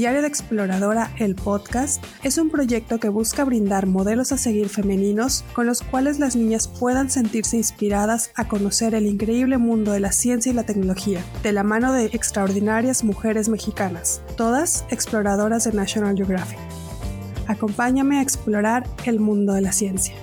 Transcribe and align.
Diario 0.00 0.22
de 0.22 0.28
Exploradora, 0.28 1.10
el 1.18 1.34
podcast, 1.34 2.02
es 2.22 2.38
un 2.38 2.48
proyecto 2.48 2.98
que 2.98 3.10
busca 3.10 3.44
brindar 3.44 3.84
modelos 3.84 4.32
a 4.32 4.38
seguir 4.38 4.70
femeninos 4.70 5.44
con 5.52 5.66
los 5.66 5.82
cuales 5.82 6.18
las 6.18 6.36
niñas 6.36 6.68
puedan 6.68 7.10
sentirse 7.10 7.58
inspiradas 7.58 8.30
a 8.34 8.48
conocer 8.48 8.94
el 8.94 9.04
increíble 9.04 9.58
mundo 9.58 9.92
de 9.92 10.00
la 10.00 10.12
ciencia 10.12 10.52
y 10.52 10.54
la 10.54 10.64
tecnología, 10.64 11.22
de 11.42 11.52
la 11.52 11.64
mano 11.64 11.92
de 11.92 12.06
extraordinarias 12.06 13.04
mujeres 13.04 13.50
mexicanas, 13.50 14.22
todas 14.38 14.86
exploradoras 14.88 15.64
de 15.64 15.74
National 15.74 16.16
Geographic. 16.16 16.58
Acompáñame 17.46 18.20
a 18.20 18.22
explorar 18.22 18.84
el 19.04 19.20
mundo 19.20 19.52
de 19.52 19.60
la 19.60 19.72
ciencia. 19.72 20.14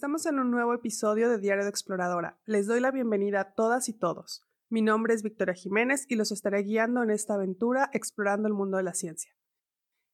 Estamos 0.00 0.24
en 0.24 0.38
un 0.38 0.50
nuevo 0.50 0.72
episodio 0.72 1.28
de 1.28 1.38
Diario 1.38 1.64
de 1.64 1.68
Exploradora. 1.68 2.40
Les 2.46 2.66
doy 2.66 2.80
la 2.80 2.90
bienvenida 2.90 3.42
a 3.42 3.52
todas 3.52 3.90
y 3.90 3.92
todos. 3.92 4.48
Mi 4.70 4.80
nombre 4.80 5.12
es 5.12 5.22
Victoria 5.22 5.52
Jiménez 5.52 6.06
y 6.08 6.14
los 6.14 6.32
estaré 6.32 6.62
guiando 6.62 7.02
en 7.02 7.10
esta 7.10 7.34
aventura 7.34 7.90
explorando 7.92 8.48
el 8.48 8.54
mundo 8.54 8.78
de 8.78 8.82
la 8.82 8.94
ciencia. 8.94 9.36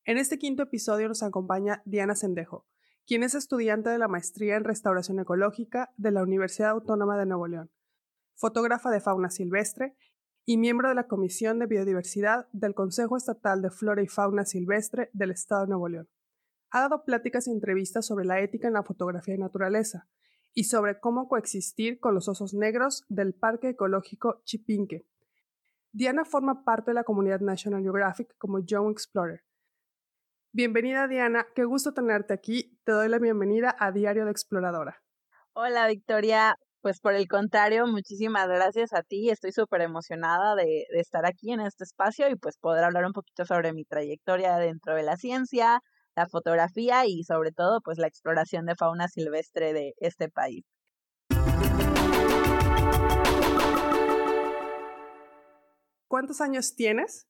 En 0.05 0.19
este 0.19 0.39
quinto 0.39 0.65
episodio 0.65 1.07
nos 1.07 1.23
acompaña 1.23 1.83
Diana 1.85 2.17
Sendejo, 2.17 2.67
quien 3.07 3.23
es 3.23 3.37
estudiante 3.37 3.89
de 3.89 3.99
la 3.99 4.09
maestría 4.09 4.57
en 4.57 4.65
restauración 4.65 5.21
ecológica 5.21 5.95
de 5.97 6.11
la 6.11 6.25
Universidad 6.25 6.71
Autónoma 6.71 7.17
de 7.17 7.27
Nuevo 7.27 7.47
León, 7.47 7.71
fotógrafa 8.35 8.91
de 8.91 9.01
fauna 9.01 9.31
silvestre 9.31 9.95
y 10.45 10.57
miembro 10.57 10.89
de 10.89 10.97
la 10.97 11.07
Comisión 11.07 11.61
de 11.61 11.67
Biodiversidad 11.67 12.49
del 12.51 12.75
Consejo 12.75 13.17
Estatal 13.17 13.63
de 13.63 13.71
Flora 13.71 14.03
y 14.03 14.09
Fauna 14.09 14.47
Silvestre 14.47 15.11
del 15.13 15.31
Estado 15.31 15.61
de 15.61 15.69
Nuevo 15.69 15.89
León. 15.89 16.09
Ha 16.77 16.81
dado 16.81 17.05
pláticas 17.05 17.49
y 17.49 17.53
entrevistas 17.53 18.05
sobre 18.05 18.27
la 18.27 18.39
ética 18.41 18.69
en 18.69 18.75
la 18.75 18.83
fotografía 18.83 19.33
de 19.33 19.41
naturaleza 19.41 20.11
y 20.53 20.65
sobre 20.65 21.01
cómo 21.01 21.27
coexistir 21.27 21.99
con 22.01 22.15
los 22.15 22.29
osos 22.29 22.53
negros 22.53 23.07
del 23.09 23.33
Parque 23.33 23.71
Ecológico 23.71 24.43
Chipinque. 24.45 25.07
Diana 25.93 26.27
forma 26.27 26.65
parte 26.65 26.91
de 26.91 26.97
la 26.97 27.05
comunidad 27.05 27.41
National 27.41 27.81
Geographic 27.81 28.37
como 28.37 28.59
Young 28.59 28.91
Explorer. 28.91 29.41
Bienvenida 30.53 31.09
Diana, 31.09 31.47
qué 31.55 31.65
gusto 31.65 31.95
tenerte 31.95 32.35
aquí. 32.35 32.79
Te 32.85 32.93
doy 32.93 33.09
la 33.09 33.21
bienvenida 33.21 33.75
a 33.79 33.91
Diario 33.91 34.27
de 34.27 34.33
Exploradora. 34.33 35.03
Hola 35.55 35.87
Victoria, 35.87 36.57
pues 36.83 37.01
por 37.01 37.15
el 37.15 37.27
contrario, 37.27 37.87
muchísimas 37.87 38.49
gracias 38.49 38.93
a 38.93 39.03
ti. 39.03 39.31
Estoy 39.31 39.53
súper 39.53 39.81
emocionada 39.81 40.55
de, 40.55 40.85
de, 40.93 41.01
estar 41.01 41.25
aquí 41.25 41.53
en 41.53 41.61
este 41.61 41.85
espacio 41.85 42.29
y 42.29 42.37
pues 42.37 42.59
poder 42.59 42.85
hablar 42.85 43.07
un 43.07 43.15
poquito 43.15 43.47
sobre 43.47 43.73
mi 43.73 43.87
trayectoria 43.87 44.59
dentro 44.59 44.95
de 44.95 45.05
la 45.05 45.17
ciencia, 45.17 45.81
la 46.17 46.27
fotografía 46.27 47.07
y 47.07 47.23
sobre 47.23 47.53
todo 47.53 47.81
pues 47.83 47.99
la 47.99 48.07
exploración 48.07 48.67
de 48.67 48.75
fauna 48.75 49.07
silvestre 49.09 49.73
de 49.73 49.95
este 49.99 50.29
país. 50.29 50.65
¿Cuántos 56.09 56.41
años 56.41 56.75
tienes? 56.75 57.29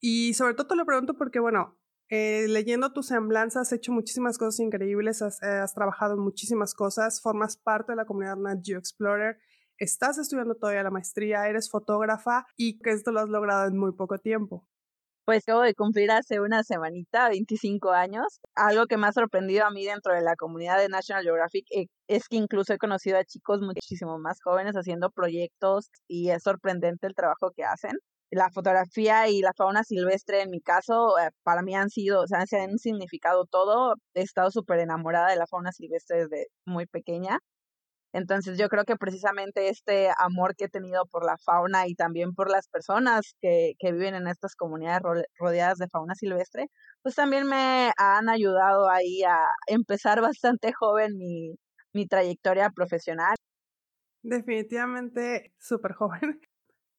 Y 0.00 0.34
sobre 0.34 0.54
todo 0.54 0.68
te 0.68 0.76
lo 0.76 0.86
pregunto 0.86 1.14
porque, 1.14 1.40
bueno, 1.40 1.76
eh, 2.08 2.46
leyendo 2.48 2.92
tu 2.92 3.02
semblanza 3.02 3.60
has 3.60 3.72
hecho 3.72 3.90
muchísimas 3.90 4.38
cosas 4.38 4.60
increíbles, 4.60 5.22
has, 5.22 5.42
eh, 5.42 5.46
has, 5.46 5.74
trabajado 5.74 6.14
en 6.14 6.20
muchísimas 6.20 6.74
cosas, 6.74 7.20
formas 7.20 7.56
parte 7.56 7.92
de 7.92 7.96
la 7.96 8.04
comunidad 8.04 8.36
Nat 8.36 8.60
Geo 8.62 8.78
Explorer, 8.78 9.38
estás 9.76 10.18
estudiando 10.18 10.54
todavía 10.54 10.82
la 10.84 10.90
maestría, 10.90 11.48
eres 11.48 11.68
fotógrafa 11.70 12.46
y 12.56 12.78
que 12.78 12.90
esto 12.90 13.10
lo 13.10 13.20
has 13.20 13.28
logrado 13.28 13.66
en 13.66 13.76
muy 13.76 13.92
poco 13.92 14.18
tiempo 14.18 14.68
pues 15.28 15.44
acabo 15.46 15.60
de 15.60 15.74
cumplir 15.74 16.10
hace 16.10 16.40
una 16.40 16.62
semanita 16.64 17.28
25 17.28 17.90
años. 17.90 18.40
Algo 18.54 18.86
que 18.86 18.96
me 18.96 19.08
ha 19.08 19.12
sorprendido 19.12 19.66
a 19.66 19.70
mí 19.70 19.84
dentro 19.84 20.14
de 20.14 20.22
la 20.22 20.36
comunidad 20.36 20.78
de 20.78 20.88
National 20.88 21.22
Geographic 21.22 21.66
eh, 21.70 21.84
es 22.06 22.28
que 22.28 22.36
incluso 22.36 22.72
he 22.72 22.78
conocido 22.78 23.18
a 23.18 23.24
chicos 23.24 23.60
muchísimo 23.60 24.18
más 24.18 24.38
jóvenes 24.42 24.72
haciendo 24.74 25.10
proyectos 25.10 25.90
y 26.08 26.30
es 26.30 26.42
sorprendente 26.42 27.06
el 27.06 27.14
trabajo 27.14 27.50
que 27.54 27.62
hacen. 27.64 27.92
La 28.30 28.48
fotografía 28.50 29.28
y 29.28 29.42
la 29.42 29.52
fauna 29.54 29.84
silvestre, 29.84 30.40
en 30.40 30.50
mi 30.50 30.62
caso, 30.62 31.18
eh, 31.18 31.28
para 31.42 31.60
mí 31.60 31.74
han 31.74 31.90
sido, 31.90 32.22
o 32.22 32.26
sea, 32.26 32.46
se 32.46 32.60
han 32.60 32.78
significado 32.78 33.44
todo. 33.44 33.96
He 34.14 34.22
estado 34.22 34.50
súper 34.50 34.78
enamorada 34.78 35.28
de 35.28 35.36
la 35.36 35.46
fauna 35.46 35.72
silvestre 35.72 36.20
desde 36.20 36.46
muy 36.64 36.86
pequeña. 36.86 37.38
Entonces 38.12 38.58
yo 38.58 38.68
creo 38.68 38.84
que 38.84 38.96
precisamente 38.96 39.68
este 39.68 40.08
amor 40.18 40.56
que 40.56 40.64
he 40.64 40.68
tenido 40.68 41.04
por 41.06 41.24
la 41.24 41.36
fauna 41.38 41.86
y 41.86 41.94
también 41.94 42.34
por 42.34 42.50
las 42.50 42.68
personas 42.68 43.34
que, 43.40 43.74
que 43.78 43.92
viven 43.92 44.14
en 44.14 44.28
estas 44.28 44.54
comunidades 44.56 45.02
rodeadas 45.38 45.78
de 45.78 45.88
fauna 45.88 46.14
silvestre, 46.14 46.68
pues 47.02 47.14
también 47.14 47.46
me 47.46 47.92
han 47.96 48.28
ayudado 48.28 48.88
ahí 48.88 49.22
a 49.24 49.38
empezar 49.66 50.20
bastante 50.38 50.72
joven 50.72 51.16
mi, 51.16 51.54
mi 51.92 52.06
trayectoria 52.06 52.70
profesional. 52.70 53.36
Definitivamente 54.22 55.52
súper 55.58 55.92
joven. 55.92 56.20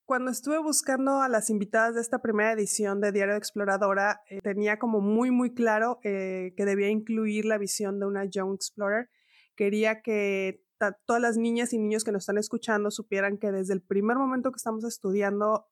Cuando 0.06 0.31
estuve 0.31 0.58
buscando 0.58 1.22
a 1.22 1.30
las 1.30 1.52
invitadas 1.52 1.94
de 1.94 2.02
esta 2.02 2.20
primera 2.20 2.52
edición 2.52 3.00
de 3.00 3.12
Diario 3.12 3.36
Exploradora, 3.36 4.22
eh, 4.28 4.40
tenía 4.41 4.80
como 4.80 5.02
muy, 5.02 5.30
muy 5.30 5.53
claro 5.53 6.00
eh, 6.03 6.53
que 6.58 6.66
debía 6.66 6.90
incluir 6.90 7.46
la 7.46 7.59
visión 7.59 8.00
de 8.00 8.08
una 8.08 8.26
Young 8.26 8.56
Explorer. 8.56 9.08
Quería 9.56 10.02
que 10.02 10.64
todas 11.06 11.22
las 11.22 11.38
niñas 11.38 11.73
y 11.73 11.78
niños 11.78 12.03
que 12.03 12.12
nos 12.12 12.23
están 12.23 12.38
escuchando 12.38 12.91
supieran 12.91 13.38
que 13.38 13.51
desde 13.51 13.73
el 13.73 13.81
primer 13.81 14.17
momento 14.17 14.51
que 14.51 14.57
estamos 14.57 14.84
estudiando 14.84 15.67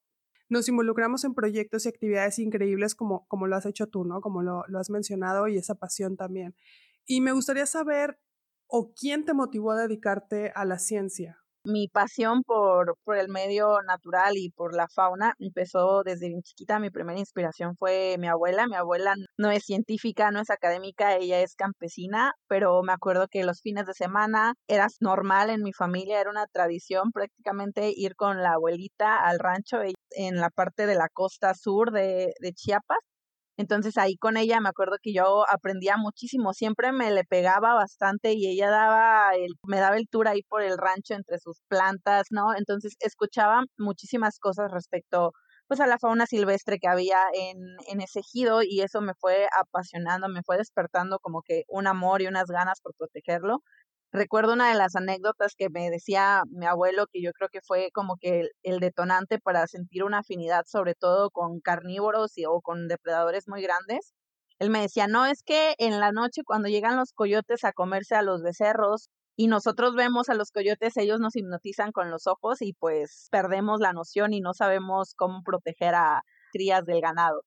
nos 0.49 0.69
involucramos 0.69 1.23
en 1.23 1.33
proyectos 1.33 1.85
y 1.85 1.89
actividades 1.89 2.39
increíbles 2.39 2.95
como, 2.95 3.27
como 3.27 3.47
lo 3.47 3.55
has 3.55 3.65
hecho 3.65 3.87
tú, 3.87 4.05
¿no? 4.05 4.21
Como 4.21 4.41
lo, 4.41 4.63
lo 4.67 4.79
has 4.79 4.89
mencionado 4.89 5.47
y 5.47 5.57
esa 5.57 5.75
pasión 5.75 6.15
también. 6.15 6.55
Y 7.05 7.21
me 7.21 7.31
gustaría 7.31 7.65
saber, 7.65 8.19
¿o 8.67 8.93
quién 8.93 9.25
te 9.25 9.33
motivó 9.33 9.71
a 9.71 9.81
dedicarte 9.81 10.51
a 10.55 10.65
la 10.65 10.79
ciencia? 10.79 11.39
Mi 11.67 11.87
pasión 11.89 12.43
por, 12.43 12.97
por 13.03 13.17
el 13.17 13.29
medio 13.29 13.81
natural 13.83 14.37
y 14.37 14.49
por 14.51 14.75
la 14.75 14.87
fauna 14.87 15.33
empezó 15.39 16.03
desde 16.03 16.29
bien 16.29 16.41
chiquita. 16.41 16.79
Mi 16.79 16.89
primera 16.89 17.19
inspiración 17.19 17.75
fue 17.77 18.15
mi 18.19 18.27
abuela. 18.27 18.67
Mi 18.67 18.75
abuela 18.75 19.15
no 19.37 19.51
es 19.51 19.65
científica, 19.65 20.31
no 20.31 20.41
es 20.41 20.49
académica, 20.49 21.15
ella 21.17 21.41
es 21.41 21.55
campesina, 21.55 22.33
pero 22.47 22.81
me 22.83 22.93
acuerdo 22.93 23.27
que 23.29 23.43
los 23.43 23.61
fines 23.61 23.85
de 23.85 23.93
semana 23.93 24.53
era 24.67 24.87
normal 25.01 25.49
en 25.49 25.61
mi 25.61 25.73
familia, 25.73 26.21
era 26.21 26.29
una 26.29 26.47
tradición 26.47 27.11
prácticamente 27.11 27.91
ir 27.95 28.15
con 28.15 28.41
la 28.41 28.53
abuelita 28.53 29.17
al 29.17 29.39
rancho 29.39 29.77
en 30.11 30.37
la 30.37 30.49
parte 30.49 30.85
de 30.87 30.95
la 30.95 31.09
costa 31.09 31.53
sur 31.53 31.91
de, 31.91 32.33
de 32.39 32.53
Chiapas 32.53 32.99
entonces 33.57 33.97
ahí 33.97 34.15
con 34.17 34.37
ella 34.37 34.59
me 34.61 34.69
acuerdo 34.69 34.97
que 35.01 35.13
yo 35.13 35.45
aprendía 35.49 35.97
muchísimo, 35.97 36.53
siempre 36.53 36.91
me 36.91 37.11
le 37.11 37.23
pegaba 37.25 37.73
bastante 37.73 38.33
y 38.33 38.47
ella 38.47 38.69
daba 38.69 39.35
el, 39.35 39.53
me 39.63 39.79
daba 39.79 39.97
el 39.97 40.07
tour 40.09 40.27
ahí 40.27 40.43
por 40.43 40.61
el 40.63 40.77
rancho 40.77 41.13
entre 41.15 41.39
sus 41.39 41.61
plantas, 41.67 42.27
¿no? 42.31 42.55
Entonces 42.55 42.95
escuchaba 42.99 43.63
muchísimas 43.77 44.39
cosas 44.39 44.71
respecto 44.71 45.33
pues 45.67 45.81
a 45.81 45.87
la 45.87 45.97
fauna 45.99 46.25
silvestre 46.27 46.77
que 46.79 46.87
había 46.87 47.19
en, 47.33 47.57
en 47.89 47.99
ese 48.01 48.19
ejido 48.21 48.61
y 48.63 48.81
eso 48.81 49.01
me 49.01 49.13
fue 49.19 49.47
apasionando, 49.59 50.29
me 50.29 50.41
fue 50.43 50.57
despertando 50.57 51.19
como 51.19 51.41
que 51.41 51.63
un 51.67 51.87
amor 51.87 52.21
y 52.21 52.27
unas 52.27 52.47
ganas 52.47 52.79
por 52.81 52.93
protegerlo. 52.95 53.61
Recuerdo 54.13 54.53
una 54.53 54.69
de 54.69 54.75
las 54.75 54.95
anécdotas 54.95 55.53
que 55.55 55.69
me 55.69 55.89
decía 55.89 56.43
mi 56.49 56.65
abuelo, 56.65 57.07
que 57.11 57.21
yo 57.21 57.33
creo 57.33 57.49
que 57.49 57.61
fue 57.61 57.89
como 57.93 58.15
que 58.17 58.49
el, 58.63 58.79
detonante 58.79 59.37
para 59.39 59.67
sentir 59.67 60.03
una 60.03 60.19
afinidad, 60.19 60.63
sobre 60.65 60.95
todo 60.95 61.29
con 61.29 61.59
carnívoros 61.59 62.37
y, 62.37 62.45
o 62.45 62.61
con 62.61 62.87
depredadores 62.87 63.47
muy 63.47 63.61
grandes. 63.61 64.13
Él 64.59 64.69
me 64.69 64.81
decía, 64.81 65.07
no, 65.07 65.25
es 65.25 65.43
que 65.43 65.75
en 65.77 65.99
la 65.99 66.11
noche 66.11 66.43
cuando 66.45 66.69
llegan 66.69 66.97
los 66.97 67.11
coyotes 67.13 67.63
a 67.65 67.73
comerse 67.73 68.15
a 68.15 68.21
los 68.23 68.41
becerros 68.41 69.09
y 69.35 69.47
nosotros 69.47 69.93
vemos 69.95 70.29
a 70.29 70.35
los 70.35 70.51
coyotes, 70.51 70.97
ellos 70.97 71.19
nos 71.19 71.35
hipnotizan 71.35 71.91
con 71.91 72.09
los 72.09 72.27
ojos 72.27 72.61
y 72.61 72.73
pues 72.73 73.27
perdemos 73.29 73.81
la 73.81 73.93
noción 73.93 74.33
y 74.33 74.41
no 74.41 74.53
sabemos 74.53 75.13
cómo 75.15 75.43
proteger 75.43 75.95
a 75.95 76.21
crías 76.51 76.85
del 76.85 77.01
ganado. 77.01 77.41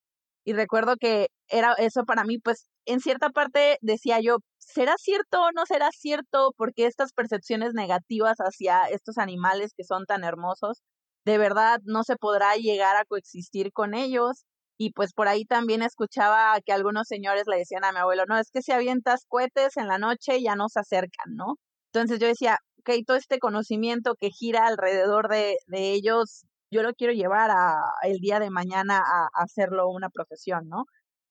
Y 0.44 0.52
recuerdo 0.52 0.96
que 0.96 1.28
era 1.48 1.74
eso 1.78 2.04
para 2.04 2.24
mí, 2.24 2.38
pues 2.38 2.68
en 2.86 3.00
cierta 3.00 3.30
parte 3.30 3.78
decía 3.82 4.20
yo, 4.20 4.38
¿será 4.72 4.94
cierto 4.98 5.42
o 5.42 5.52
no 5.52 5.66
será 5.66 5.90
cierto? 5.92 6.52
Porque 6.56 6.86
estas 6.86 7.12
percepciones 7.12 7.74
negativas 7.74 8.36
hacia 8.38 8.84
estos 8.86 9.18
animales 9.18 9.72
que 9.76 9.84
son 9.84 10.06
tan 10.06 10.24
hermosos, 10.24 10.82
de 11.24 11.38
verdad 11.38 11.80
no 11.84 12.02
se 12.04 12.16
podrá 12.16 12.56
llegar 12.56 12.96
a 12.96 13.04
coexistir 13.04 13.72
con 13.72 13.94
ellos. 13.94 14.44
Y 14.78 14.92
pues 14.92 15.12
por 15.12 15.28
ahí 15.28 15.44
también 15.44 15.82
escuchaba 15.82 16.58
que 16.64 16.72
algunos 16.72 17.06
señores 17.06 17.44
le 17.46 17.58
decían 17.58 17.84
a 17.84 17.92
mi 17.92 17.98
abuelo, 17.98 18.24
no, 18.26 18.38
es 18.38 18.50
que 18.50 18.62
si 18.62 18.72
avientas 18.72 19.26
cohetes 19.28 19.76
en 19.76 19.88
la 19.88 19.98
noche 19.98 20.40
ya 20.42 20.56
no 20.56 20.68
se 20.70 20.80
acercan, 20.80 21.34
¿no? 21.34 21.56
Entonces 21.92 22.18
yo 22.18 22.26
decía, 22.26 22.58
ok, 22.78 23.04
todo 23.06 23.16
este 23.18 23.38
conocimiento 23.38 24.14
que 24.18 24.30
gira 24.30 24.66
alrededor 24.66 25.28
de, 25.28 25.58
de 25.66 25.92
ellos, 25.92 26.46
yo 26.70 26.82
lo 26.82 26.94
quiero 26.94 27.12
llevar 27.12 27.50
a 27.50 27.74
el 28.04 28.18
día 28.20 28.40
de 28.40 28.50
mañana 28.50 28.98
a 29.00 29.28
hacerlo 29.42 29.88
una 29.90 30.08
profesión, 30.08 30.68
¿no? 30.68 30.84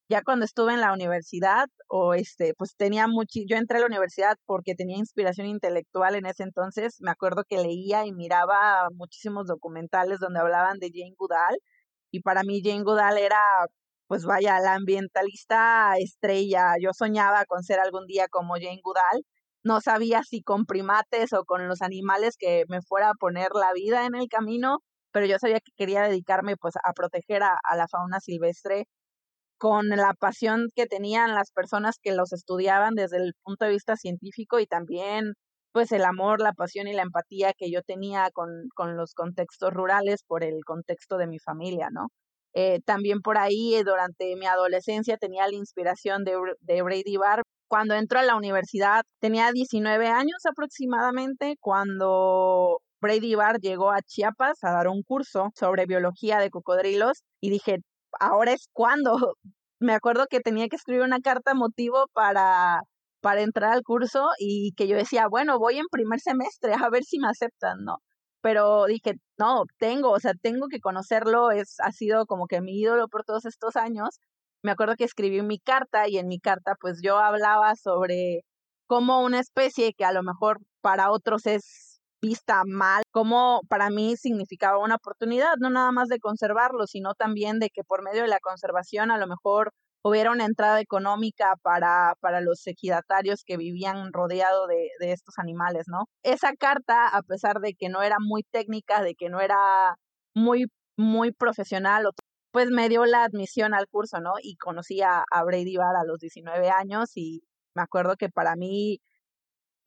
Ya 0.09 0.23
cuando 0.23 0.45
estuve 0.45 0.73
en 0.73 0.81
la 0.81 0.93
universidad 0.93 1.67
o 1.87 2.13
este 2.15 2.53
pues 2.55 2.75
tenía 2.75 3.07
mucho 3.07 3.39
yo 3.47 3.57
entré 3.57 3.77
a 3.77 3.81
la 3.81 3.87
universidad 3.87 4.37
porque 4.45 4.75
tenía 4.75 4.97
inspiración 4.97 5.47
intelectual 5.47 6.15
en 6.15 6.25
ese 6.25 6.43
entonces 6.43 6.97
me 7.01 7.11
acuerdo 7.11 7.43
que 7.47 7.57
leía 7.59 8.05
y 8.05 8.13
miraba 8.13 8.89
muchísimos 8.93 9.47
documentales 9.47 10.19
donde 10.19 10.39
hablaban 10.39 10.79
de 10.79 10.91
Jane 10.93 11.15
Goodall 11.17 11.57
y 12.11 12.21
para 12.21 12.43
mí 12.43 12.61
Jane 12.63 12.83
Goodall 12.83 13.17
era 13.19 13.39
pues 14.07 14.25
vaya 14.25 14.59
la 14.59 14.73
ambientalista 14.75 15.93
estrella 15.99 16.73
yo 16.81 16.91
soñaba 16.93 17.45
con 17.45 17.63
ser 17.63 17.79
algún 17.79 18.05
día 18.07 18.27
como 18.29 18.55
Jane 18.55 18.81
Goodall 18.83 19.23
no 19.63 19.81
sabía 19.81 20.23
si 20.23 20.41
con 20.41 20.65
primates 20.65 21.33
o 21.33 21.43
con 21.45 21.67
los 21.67 21.81
animales 21.81 22.35
que 22.37 22.63
me 22.69 22.81
fuera 22.81 23.09
a 23.11 23.13
poner 23.13 23.49
la 23.53 23.73
vida 23.73 24.05
en 24.05 24.15
el 24.15 24.29
camino, 24.29 24.79
pero 25.11 25.25
yo 25.25 25.37
sabía 25.37 25.59
que 25.59 25.73
quería 25.75 26.03
dedicarme 26.03 26.55
pues 26.57 26.75
a 26.83 26.93
proteger 26.93 27.43
a, 27.43 27.59
a 27.63 27.75
la 27.75 27.87
fauna 27.89 28.19
silvestre 28.21 28.87
con 29.59 29.89
la 29.89 30.13
pasión 30.15 30.69
que 30.75 30.87
tenían 30.87 31.35
las 31.35 31.51
personas 31.51 31.97
que 32.01 32.13
los 32.13 32.33
estudiaban 32.33 32.95
desde 32.95 33.17
el 33.17 33.33
punto 33.43 33.65
de 33.65 33.71
vista 33.71 33.95
científico 33.97 34.59
y 34.59 34.65
también 34.67 35.33
pues 35.71 35.91
el 35.91 36.03
amor, 36.05 36.41
la 36.41 36.53
pasión 36.53 36.87
y 36.87 36.93
la 36.93 37.03
empatía 37.03 37.53
que 37.57 37.71
yo 37.71 37.83
tenía 37.83 38.29
con, 38.33 38.49
con 38.75 38.97
los 38.97 39.13
contextos 39.13 39.71
rurales 39.73 40.23
por 40.25 40.43
el 40.43 40.63
contexto 40.65 41.17
de 41.17 41.27
mi 41.27 41.39
familia, 41.39 41.89
¿no? 41.91 42.07
Eh, 42.53 42.79
también 42.85 43.21
por 43.21 43.37
ahí, 43.37 43.75
eh, 43.75 43.83
durante 43.83 44.35
mi 44.35 44.47
adolescencia, 44.47 45.17
tenía 45.17 45.47
la 45.47 45.55
inspiración 45.55 46.23
de, 46.23 46.33
de 46.61 46.81
Brady 46.81 47.17
Barr. 47.17 47.43
Cuando 47.67 47.93
entró 47.95 48.19
a 48.19 48.23
la 48.23 48.35
universidad, 48.35 49.03
tenía 49.19 49.51
19 49.51 50.07
años 50.07 50.43
aproximadamente, 50.49 51.55
cuando 51.59 52.81
Brady 53.01 53.35
Barr 53.35 53.59
llegó 53.59 53.91
a 53.91 54.01
Chiapas 54.01 54.63
a 54.63 54.71
dar 54.71 54.87
un 54.87 55.03
curso 55.03 55.51
sobre 55.55 55.85
biología 55.85 56.39
de 56.39 56.49
cocodrilos 56.49 57.23
y 57.39 57.49
dije, 57.51 57.79
ahora 58.19 58.53
es 58.53 58.69
cuando. 58.73 59.13
Me 59.79 59.93
acuerdo 59.93 60.27
que 60.29 60.41
tenía 60.41 60.67
que 60.69 60.75
escribir 60.75 61.03
una 61.03 61.21
carta 61.21 61.53
motivo 61.53 62.07
para 62.13 62.81
para 63.21 63.41
entrar 63.41 63.73
al 63.73 63.83
curso 63.83 64.29
y 64.39 64.73
que 64.75 64.87
yo 64.87 64.95
decía, 64.97 65.27
bueno, 65.27 65.59
voy 65.59 65.77
en 65.77 65.87
primer 65.91 66.19
semestre 66.19 66.73
a 66.73 66.89
ver 66.89 67.03
si 67.03 67.19
me 67.19 67.27
aceptan, 67.27 67.83
¿no? 67.83 67.97
Pero 68.41 68.85
dije, 68.85 69.15
no, 69.37 69.63
tengo, 69.77 70.11
o 70.11 70.19
sea, 70.19 70.33
tengo 70.41 70.67
que 70.69 70.79
conocerlo, 70.79 71.51
es, 71.51 71.75
ha 71.79 71.91
sido 71.91 72.25
como 72.25 72.47
que 72.47 72.61
mi 72.61 72.79
ídolo 72.79 73.07
por 73.09 73.25
todos 73.25 73.45
estos 73.45 73.75
años. 73.75 74.19
Me 74.63 74.71
acuerdo 74.71 74.95
que 74.95 75.03
escribí 75.05 75.41
mi 75.41 75.59
carta 75.59 76.07
y 76.07 76.17
en 76.17 76.27
mi 76.27 76.39
carta 76.39 76.75
pues 76.79 76.99
yo 77.03 77.17
hablaba 77.19 77.75
sobre 77.75 78.41
cómo 78.87 79.21
una 79.23 79.39
especie 79.39 79.93
que 79.93 80.05
a 80.05 80.13
lo 80.13 80.23
mejor 80.23 80.59
para 80.81 81.11
otros 81.11 81.45
es 81.45 81.88
vista 82.21 82.63
mal, 82.65 83.03
como 83.11 83.61
para 83.69 83.89
mí 83.89 84.15
significaba 84.17 84.79
una 84.79 84.95
oportunidad, 84.95 85.55
no 85.59 85.69
nada 85.69 85.91
más 85.91 86.07
de 86.09 86.19
conservarlo, 86.19 86.87
sino 86.87 87.13
también 87.15 87.59
de 87.59 87.69
que 87.69 87.83
por 87.83 88.03
medio 88.03 88.23
de 88.23 88.27
la 88.27 88.39
conservación 88.39 89.11
a 89.11 89.17
lo 89.17 89.27
mejor 89.27 89.71
hubiera 90.03 90.31
una 90.31 90.45
entrada 90.45 90.79
económica 90.79 91.55
para, 91.61 92.13
para 92.21 92.41
los 92.41 92.65
ejidatarios 92.67 93.43
que 93.45 93.57
vivían 93.57 94.13
rodeado 94.13 94.67
de, 94.67 94.89
de 94.99 95.11
estos 95.11 95.37
animales, 95.37 95.85
¿no? 95.87 96.05
Esa 96.23 96.53
carta, 96.53 97.07
a 97.07 97.21
pesar 97.23 97.59
de 97.59 97.73
que 97.73 97.89
no 97.89 98.01
era 98.01 98.17
muy 98.19 98.43
técnica, 98.43 99.01
de 99.03 99.15
que 99.15 99.29
no 99.29 99.41
era 99.41 99.95
muy, 100.33 100.67
muy 100.97 101.31
profesional, 101.31 102.05
pues 102.51 102.69
me 102.69 102.89
dio 102.89 103.05
la 103.05 103.23
admisión 103.23 103.73
al 103.73 103.87
curso, 103.87 104.19
¿no? 104.21 104.33
Y 104.41 104.55
conocí 104.57 105.01
a, 105.01 105.23
a 105.31 105.43
Brady 105.43 105.77
Barr 105.77 105.95
a 105.97 106.05
los 106.05 106.19
19 106.19 106.69
años 106.69 107.11
y 107.15 107.43
me 107.75 107.81
acuerdo 107.83 108.15
que 108.17 108.29
para 108.29 108.55
mí 108.55 108.99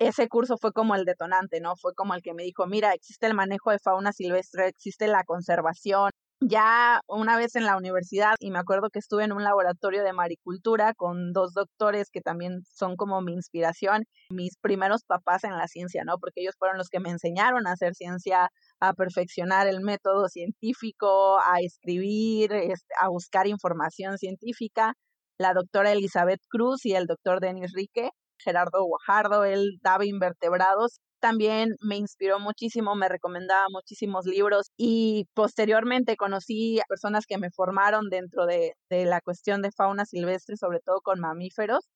ese 0.08 0.28
curso 0.28 0.56
fue 0.58 0.72
como 0.72 0.94
el 0.94 1.04
detonante, 1.04 1.60
¿no? 1.60 1.76
Fue 1.76 1.94
como 1.94 2.14
el 2.14 2.22
que 2.22 2.34
me 2.34 2.44
dijo, 2.44 2.66
mira, 2.66 2.94
existe 2.94 3.26
el 3.26 3.34
manejo 3.34 3.70
de 3.70 3.78
fauna 3.78 4.12
silvestre, 4.12 4.68
existe 4.68 5.06
la 5.06 5.24
conservación, 5.24 6.10
ya 6.48 7.00
una 7.06 7.36
vez 7.36 7.54
en 7.54 7.64
la 7.64 7.76
universidad 7.76 8.34
y 8.40 8.50
me 8.50 8.58
acuerdo 8.58 8.90
que 8.90 8.98
estuve 8.98 9.24
en 9.24 9.32
un 9.32 9.44
laboratorio 9.44 10.02
de 10.02 10.12
maricultura 10.12 10.92
con 10.94 11.32
dos 11.32 11.52
doctores 11.52 12.10
que 12.10 12.20
también 12.20 12.62
son 12.64 12.96
como 12.96 13.20
mi 13.22 13.32
inspiración, 13.32 14.04
mis 14.30 14.56
primeros 14.58 15.04
papás 15.04 15.44
en 15.44 15.56
la 15.56 15.68
ciencia, 15.68 16.02
¿no? 16.04 16.18
Porque 16.18 16.40
ellos 16.40 16.56
fueron 16.58 16.78
los 16.78 16.88
que 16.88 17.00
me 17.00 17.10
enseñaron 17.10 17.66
a 17.66 17.72
hacer 17.72 17.94
ciencia, 17.94 18.50
a 18.80 18.92
perfeccionar 18.94 19.68
el 19.68 19.82
método 19.82 20.28
científico, 20.28 21.38
a 21.38 21.60
escribir, 21.60 22.52
a 23.00 23.08
buscar 23.08 23.46
información 23.46 24.18
científica. 24.18 24.94
La 25.38 25.54
doctora 25.54 25.92
Elizabeth 25.92 26.40
Cruz 26.48 26.84
y 26.84 26.94
el 26.94 27.06
doctor 27.06 27.40
Denis 27.40 27.72
Rique, 27.72 28.10
Gerardo 28.42 28.84
Guajardo, 28.84 29.44
él 29.44 29.78
daba 29.82 30.04
invertebrados 30.04 31.00
también 31.22 31.76
me 31.80 31.96
inspiró 31.96 32.40
muchísimo, 32.40 32.96
me 32.96 33.08
recomendaba 33.08 33.66
muchísimos 33.70 34.26
libros 34.26 34.72
y 34.76 35.28
posteriormente 35.34 36.16
conocí 36.16 36.80
a 36.80 36.84
personas 36.88 37.26
que 37.26 37.38
me 37.38 37.52
formaron 37.52 38.10
dentro 38.10 38.44
de, 38.44 38.74
de 38.90 39.04
la 39.04 39.20
cuestión 39.20 39.62
de 39.62 39.70
fauna 39.70 40.04
silvestre, 40.04 40.56
sobre 40.56 40.80
todo 40.80 41.00
con 41.00 41.20
mamíferos 41.20 41.88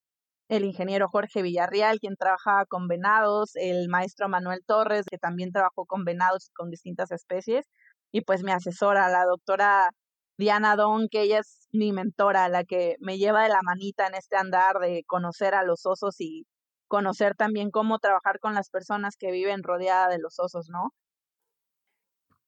el 0.48 0.64
ingeniero 0.64 1.08
Jorge 1.08 1.42
Villarreal, 1.42 1.98
quien 1.98 2.16
trabajaba 2.16 2.66
con 2.66 2.88
venados, 2.88 3.56
el 3.56 3.88
maestro 3.88 4.28
Manuel 4.28 4.62
Torres, 4.64 5.04
que 5.10 5.18
también 5.18 5.50
trabajó 5.52 5.86
con 5.86 6.04
venados 6.04 6.46
y 6.48 6.52
con 6.52 6.70
distintas 6.70 7.10
especies, 7.10 7.66
y 8.12 8.20
pues 8.20 8.44
mi 8.44 8.52
asesora, 8.52 9.08
la 9.08 9.24
doctora 9.24 9.90
Diana 10.38 10.76
Don, 10.76 11.08
que 11.08 11.22
ella 11.22 11.38
es 11.40 11.68
mi 11.72 11.92
mentora, 11.92 12.48
la 12.48 12.64
que 12.64 12.96
me 13.00 13.18
lleva 13.18 13.42
de 13.42 13.48
la 13.48 13.60
manita 13.62 14.06
en 14.06 14.14
este 14.14 14.36
andar 14.36 14.78
de 14.80 15.04
conocer 15.06 15.54
a 15.54 15.64
los 15.64 15.86
osos 15.86 16.20
y 16.20 16.46
conocer 16.88 17.34
también 17.36 17.70
cómo 17.70 17.98
trabajar 17.98 18.38
con 18.40 18.54
las 18.54 18.70
personas 18.70 19.16
que 19.18 19.32
viven 19.32 19.62
rodeada 19.62 20.08
de 20.08 20.18
los 20.18 20.38
osos, 20.38 20.68
¿no? 20.70 20.90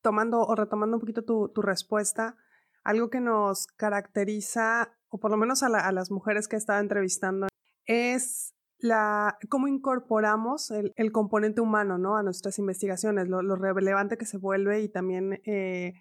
Tomando 0.02 0.40
o 0.40 0.55
retomando 0.55 0.96
un 0.96 1.00
poquito 1.00 1.23
tu, 1.23 1.49
tu 1.49 1.62
respuesta, 1.62 2.37
algo 2.85 3.11
que 3.11 3.20
nos 3.20 3.67
caracteriza, 3.67 4.96
o 5.08 5.19
por 5.19 5.31
lo 5.31 5.37
menos 5.37 5.62
a, 5.62 5.69
las 5.93 6.11
mujeres 6.11 6.46
que 6.46 6.56
he 6.56 6.58
estado 6.58 6.81
entrevistando, 6.81 7.49
es 7.87 8.55
la, 8.79 9.37
cómo 9.49 9.67
incorporamos 9.67 10.70
el, 10.70 10.93
el 10.96 11.11
componente 11.11 11.61
humano 11.61 11.99
¿no? 11.99 12.17
a 12.17 12.23
nuestras 12.23 12.58
investigaciones, 12.58 13.29
lo, 13.29 13.43
lo 13.43 13.56
relevante 13.56 14.17
que 14.17 14.25
se 14.25 14.38
vuelve 14.38 14.82
y 14.82 14.88
también 14.88 15.40
eh, 15.44 15.94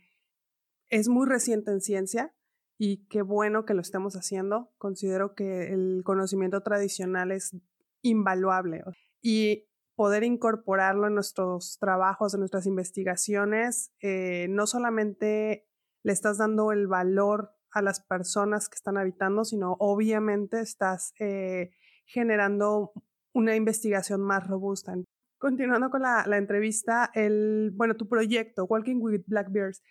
es 0.90 1.10
muy 1.10 1.28
reciente 1.28 1.72
en 1.72 1.82
ciencia 1.82 2.34
y 2.78 3.08
qué 3.08 3.22
bueno 3.22 3.66
que 3.66 3.74
lo 3.74 3.82
estemos 3.82 4.16
haciendo. 4.16 4.72
Considero 4.78 5.34
que 5.34 5.74
el 5.74 6.02
conocimiento 6.04 6.62
tradicional 6.62 7.32
es 7.32 7.56
invaluable. 8.02 8.84
Y 9.22 9.68
poder 9.96 10.24
incorporarlo 10.24 11.08
en 11.08 11.16
nuestros 11.16 11.78
trabajos, 11.80 12.34
en 12.34 12.42
nuestras 12.42 12.68
investigaciones, 12.68 13.92
eh, 14.00 14.48
no 14.50 14.68
solamente 14.68 15.68
le 16.04 16.14
estás 16.14 16.38
dando 16.38 16.72
el 16.72 16.88
valor 16.88 17.52
a 17.72 17.82
las 17.82 18.00
personas 18.02 18.70
que 18.70 18.76
están 18.76 18.98
habitando, 18.98 19.44
sino 19.44 19.76
obviamente 19.80 20.60
estás 20.60 21.14
eh, 21.20 21.72
generando 22.06 22.94
una 23.34 23.56
investigación 23.56 24.22
más 24.22 24.48
robusta. 24.48 24.96
Continuando 25.40 25.90
con 25.90 26.02
la, 26.02 26.26
entrevista, 26.38 27.12
el, 27.14 27.72
bueno, 27.76 27.96
tu 27.96 28.08
proyecto, 28.08 28.66
Walking 28.66 28.98
with 29.00 29.22
Black 29.28 29.52
Bears, 29.52 29.84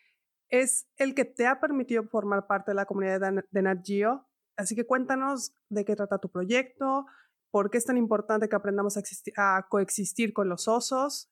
es 0.49 0.87
el 0.97 1.15
que 1.15 1.25
te 1.25 1.47
ha 1.47 1.61
permitido 1.61 2.05
formar 2.05 2.47
parte 2.47 2.71
de 2.71 2.77
la 2.77 2.87
comunidad 2.87 3.21
de, 3.21 3.43
de 3.51 3.63
Nat 3.63 3.85
Geo. 3.85 4.27
Así 4.57 4.75
que 4.75 4.87
cuéntanos 4.87 5.53
de 5.69 5.85
qué 5.85 5.97
trata 5.97 6.19
tu 6.19 6.31
proyecto, 6.31 7.07
¿Por 7.57 7.71
qué 7.71 7.79
es 7.79 7.87
tan 7.87 7.97
importante 7.97 8.51
que 8.51 8.57
aprendamos 8.57 8.99
a, 8.99 9.67
coexistir 9.71 10.35
con 10.35 10.51
los 10.51 10.69
osos? 10.69 11.31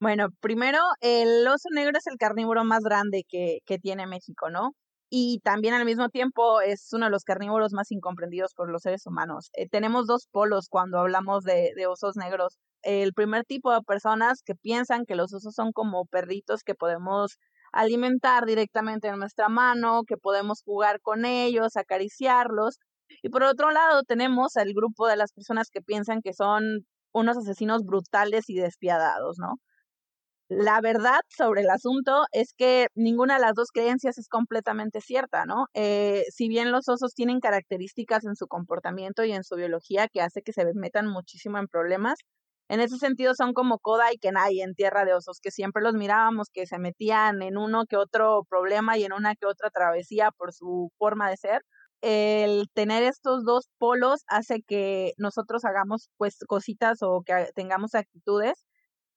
Bueno, 0.00 0.28
primero, 0.40 0.80
el 1.00 1.48
oso 1.48 1.70
negro 1.72 1.96
es 1.96 2.06
el 2.06 2.18
carnívoro 2.18 2.62
más 2.64 2.82
grande 2.82 3.24
que, 3.26 3.60
que 3.64 3.78
tiene 3.78 4.06
México, 4.06 4.50
¿no? 4.50 4.72
y 5.08 5.40
también 5.44 5.72
al 5.74 5.84
mismo 5.84 6.08
tiempo 6.08 6.60
es 6.60 6.92
uno 6.92 7.06
de 7.06 7.10
los 7.10 7.24
carnívoros 7.24 7.72
más 7.72 7.92
incomprendidos 7.92 8.54
por 8.54 8.68
los 8.70 8.82
seres 8.82 9.06
humanos. 9.06 9.50
Eh, 9.54 9.68
tenemos 9.68 10.06
dos 10.06 10.26
polos 10.30 10.68
cuando 10.68 10.98
hablamos 10.98 11.44
de, 11.44 11.72
osos 11.88 12.16
negros. 12.16 12.58
El 12.82 13.12
primer 13.14 13.44
tipo 13.44 13.72
de 13.72 13.82
personas 13.82 14.42
que 14.42 14.54
piensan 14.54 15.06
que 15.06 15.14
los 15.14 15.32
osos 15.32 15.54
son 15.54 15.72
como 15.72 16.06
perritos 16.06 16.64
que 16.64 16.74
podemos 16.74 17.38
alimentar 17.76 18.46
directamente 18.46 19.08
en 19.08 19.18
nuestra 19.18 19.48
mano, 19.48 20.02
que 20.06 20.16
podemos 20.16 20.62
jugar 20.64 21.00
con 21.00 21.24
ellos, 21.24 21.76
acariciarlos, 21.76 22.78
y 23.22 23.28
por 23.30 23.42
otro 23.44 23.70
lado 23.70 24.02
tenemos 24.02 24.56
al 24.56 24.72
grupo 24.74 25.06
de 25.06 25.16
las 25.16 25.32
personas 25.32 25.70
que 25.70 25.82
piensan 25.82 26.22
que 26.22 26.32
son 26.32 26.86
unos 27.12 27.36
asesinos 27.38 27.84
brutales 27.84 28.48
y 28.48 28.56
despiadados, 28.56 29.38
¿no? 29.38 29.54
La 30.48 30.80
verdad 30.80 31.20
sobre 31.28 31.62
el 31.62 31.70
asunto 31.70 32.24
es 32.32 32.52
que 32.56 32.86
ninguna 32.94 33.34
de 33.34 33.40
las 33.40 33.54
dos 33.54 33.70
creencias 33.72 34.16
es 34.18 34.28
completamente 34.28 35.00
cierta, 35.00 35.44
¿no? 35.44 35.66
Eh, 35.74 36.22
si 36.30 36.48
bien 36.48 36.70
los 36.70 36.88
osos 36.88 37.14
tienen 37.14 37.40
características 37.40 38.24
en 38.24 38.36
su 38.36 38.46
comportamiento 38.46 39.24
y 39.24 39.32
en 39.32 39.42
su 39.42 39.56
biología 39.56 40.08
que 40.08 40.20
hace 40.20 40.42
que 40.42 40.52
se 40.52 40.64
metan 40.74 41.08
muchísimo 41.08 41.58
en 41.58 41.66
problemas, 41.66 42.18
en 42.68 42.80
ese 42.80 42.98
sentido 42.98 43.34
son 43.34 43.52
como 43.54 43.78
Koda 43.78 44.12
y 44.12 44.18
Kenai 44.18 44.60
en 44.60 44.74
Tierra 44.74 45.04
de 45.04 45.14
Osos, 45.14 45.40
que 45.40 45.50
siempre 45.50 45.82
los 45.82 45.94
mirábamos 45.94 46.48
que 46.52 46.66
se 46.66 46.78
metían 46.78 47.42
en 47.42 47.56
uno 47.58 47.84
que 47.86 47.96
otro 47.96 48.44
problema 48.48 48.98
y 48.98 49.04
en 49.04 49.12
una 49.12 49.34
que 49.36 49.46
otra 49.46 49.70
travesía 49.70 50.30
por 50.32 50.52
su 50.52 50.90
forma 50.98 51.30
de 51.30 51.36
ser, 51.36 51.62
el 52.02 52.68
tener 52.74 53.02
estos 53.02 53.44
dos 53.44 53.68
polos 53.78 54.22
hace 54.28 54.62
que 54.62 55.12
nosotros 55.18 55.64
hagamos 55.64 56.10
pues 56.18 56.38
cositas 56.46 56.98
o 57.02 57.22
que 57.24 57.48
tengamos 57.54 57.94
actitudes 57.94 58.64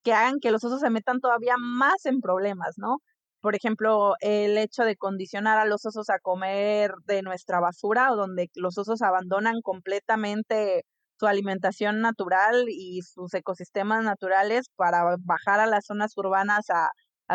que 0.04 0.14
hagan 0.14 0.40
que 0.40 0.52
los 0.52 0.64
osos 0.64 0.82
se 0.82 0.90
metan 0.90 1.20
todavía 1.20 1.56
más 1.60 2.06
en 2.06 2.22
problemas, 2.22 2.76
¿no? 2.78 2.98
Por 3.42 3.56
ejemplo, 3.56 4.16
el 4.22 4.58
hecho 4.58 4.84
de 4.84 4.98
condicionar 4.98 5.58
a 5.60 5.66
los 5.66 5.86
osos 5.86 6.10
a 6.10 6.20
comer 6.20 6.94
de 7.06 7.22
nuestra 7.22 7.60
basura 7.60 8.12
o 8.12 8.16
donde 8.18 8.50
los 8.56 8.78
osos 8.78 9.02
abandonan 9.02 9.62
completamente 9.62 10.86
su 11.20 11.28
alimentación 11.28 12.02
natural 12.02 12.66
y 12.70 13.02
sus 13.02 13.34
ecosistemas 13.34 14.04
naturales 14.04 14.68
para 14.76 15.18
bajar 15.20 15.60
a 15.60 15.68
las 15.68 15.86
zonas 15.86 16.14
urbanas 16.18 16.70
a, 16.70 16.92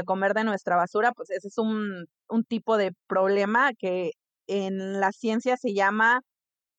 comer 0.07 0.35
de 0.35 0.43
nuestra 0.43 0.75
basura, 0.76 1.12
pues 1.12 1.31
ese 1.31 1.47
es 1.49 1.57
un, 1.57 2.07
un 2.29 2.45
tipo 2.45 2.76
de 2.76 2.93
problema 3.07 3.71
que 3.79 4.11
en 4.49 5.00
la 5.00 5.12
ciencia 5.12 5.57
se 5.57 5.73
llama 5.73 6.23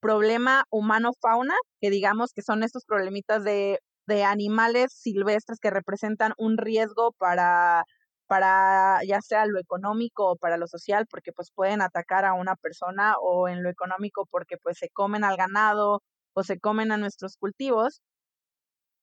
problema 0.01 0.65
humano-fauna, 0.69 1.55
que 1.81 1.89
digamos 1.89 2.33
que 2.33 2.41
son 2.41 2.63
estos 2.63 2.85
problemitas 2.85 3.43
de 3.45 3.79
de 4.07 4.23
animales 4.23 4.93
silvestres 4.93 5.59
que 5.59 5.69
representan 5.69 6.33
un 6.37 6.57
riesgo 6.57 7.11
para 7.17 7.85
para 8.27 9.01
ya 9.07 9.21
sea 9.21 9.45
lo 9.45 9.59
económico 9.59 10.31
o 10.31 10.35
para 10.35 10.57
lo 10.57 10.67
social, 10.67 11.05
porque 11.09 11.31
pues 11.31 11.51
pueden 11.51 11.81
atacar 11.81 12.25
a 12.25 12.33
una 12.33 12.55
persona 12.55 13.15
o 13.21 13.47
en 13.47 13.61
lo 13.63 13.69
económico 13.69 14.25
porque 14.31 14.57
pues 14.57 14.77
se 14.79 14.89
comen 14.89 15.23
al 15.23 15.37
ganado 15.37 16.01
o 16.35 16.43
se 16.43 16.59
comen 16.59 16.91
a 16.91 16.97
nuestros 16.97 17.37
cultivos. 17.37 18.01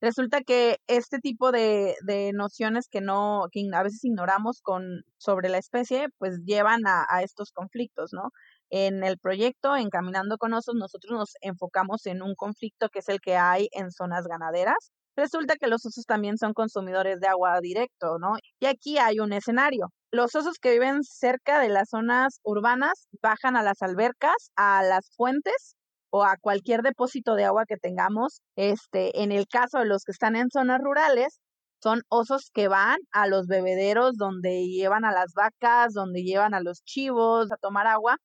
Resulta 0.01 0.41
que 0.43 0.79
este 0.89 1.19
tipo 1.19 1.53
de, 1.53 1.97
nociones 2.35 2.89
que 2.89 3.01
no, 3.01 3.47
que 3.53 3.69
a 3.73 3.83
veces 3.83 4.05
ignoramos 4.05 4.61
con, 4.63 5.03
sobre 5.17 5.49
la 5.49 5.59
especie, 5.59 6.09
pues 6.19 6.41
llevan 6.45 6.87
a, 6.87 7.07
a 7.09 7.23
estos 7.23 7.53
conflictos, 7.53 8.11
¿no? 8.13 8.31
En 8.71 9.05
el 9.05 9.19
proyecto 9.19 9.77
Encaminando 9.77 10.39
con 10.39 10.55
Osos, 10.55 10.75
nosotros 10.75 11.13
nos 11.13 11.33
enfocamos 11.41 12.07
en 12.07 12.23
un 12.23 12.35
conflicto 12.35 12.89
que 12.89 13.01
es 13.01 13.09
el 13.09 13.21
que 13.21 13.37
hay 13.37 13.69
en 13.73 13.93
zonas 13.93 14.27
ganaderas, 14.27 14.93
Resulta 15.17 15.57
que 15.57 15.67
los 15.67 15.85
osos 15.85 16.07
también 16.07 16.39
son 16.39 16.55
consumidores 16.55 17.21
de 17.21 17.29
agua 17.29 17.61
directo, 17.61 18.19
¿no? 18.19 18.37
Y 18.61 18.67
aquí 18.67 18.97
hay 18.97 19.21
un 19.21 19.33
escenario. 19.35 19.93
Los 20.11 20.35
osos 20.35 20.59
que 20.59 20.73
viven 20.73 21.03
cerca 21.05 21.61
de 21.61 21.69
las 21.69 21.91
zonas 21.91 22.41
urbanas 22.45 23.09
bajan 23.21 23.57
a 23.57 23.63
las 23.63 23.83
albercas, 23.83 24.51
a 24.57 24.83
las 24.83 25.11
fuentes 25.15 25.77
o 26.13 26.25
a 26.25 26.37
cualquier 26.37 26.83
depósito 26.83 27.35
de 27.35 27.45
agua 27.45 27.65
que 27.67 27.79
tengamos. 27.79 28.43
Este, 28.57 29.23
en 29.23 29.33
el 29.33 29.47
caso 29.49 29.79
de 29.79 29.87
los 29.87 30.05
que 30.05 30.13
están 30.13 30.37
en 30.37 30.51
zonas 30.51 30.81
rurales, 30.83 31.41
son 31.83 32.03
osos 32.09 32.51
que 32.55 32.69
van 32.69 32.99
a 33.13 33.27
los 33.27 33.47
bebederos 33.47 34.17
donde 34.17 34.67
llevan 34.69 35.05
a 35.05 35.13
las 35.13 35.33
vacas, 35.35 35.95
donde 35.95 36.23
llevan 36.23 36.55
a 36.55 36.61
los 36.61 36.85
chivos 36.85 37.51
a 37.53 37.57
tomar 37.57 37.87
agua 37.87 38.19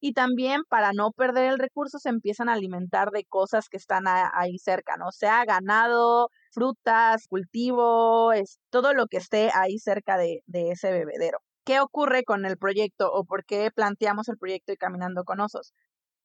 y 0.00 0.12
también 0.12 0.62
para 0.68 0.92
no 0.92 1.12
perder 1.12 1.52
el 1.52 1.58
recurso 1.58 1.98
se 1.98 2.10
empiezan 2.10 2.48
a 2.48 2.54
alimentar 2.54 3.10
de 3.10 3.24
cosas 3.24 3.68
que 3.70 3.78
están 3.78 4.04
ahí 4.06 4.58
cerca, 4.58 4.96
¿no? 4.98 5.12
Sea 5.12 5.44
ganado, 5.46 6.28
frutas, 6.52 7.26
cultivo, 7.28 8.32
es, 8.32 8.58
todo 8.70 8.92
lo 8.94 9.06
que 9.06 9.18
esté 9.18 9.50
ahí 9.54 9.78
cerca 9.78 10.18
de, 10.18 10.42
de 10.46 10.72
ese 10.72 10.92
bebedero. 10.92 11.38
¿Qué 11.64 11.80
ocurre 11.80 12.24
con 12.24 12.44
el 12.44 12.58
proyecto 12.58 13.10
o 13.12 13.24
por 13.24 13.44
qué 13.46 13.70
planteamos 13.74 14.28
el 14.28 14.36
proyecto 14.38 14.72
y 14.72 14.76
Caminando 14.76 15.24
con 15.24 15.40
Osos? 15.40 15.72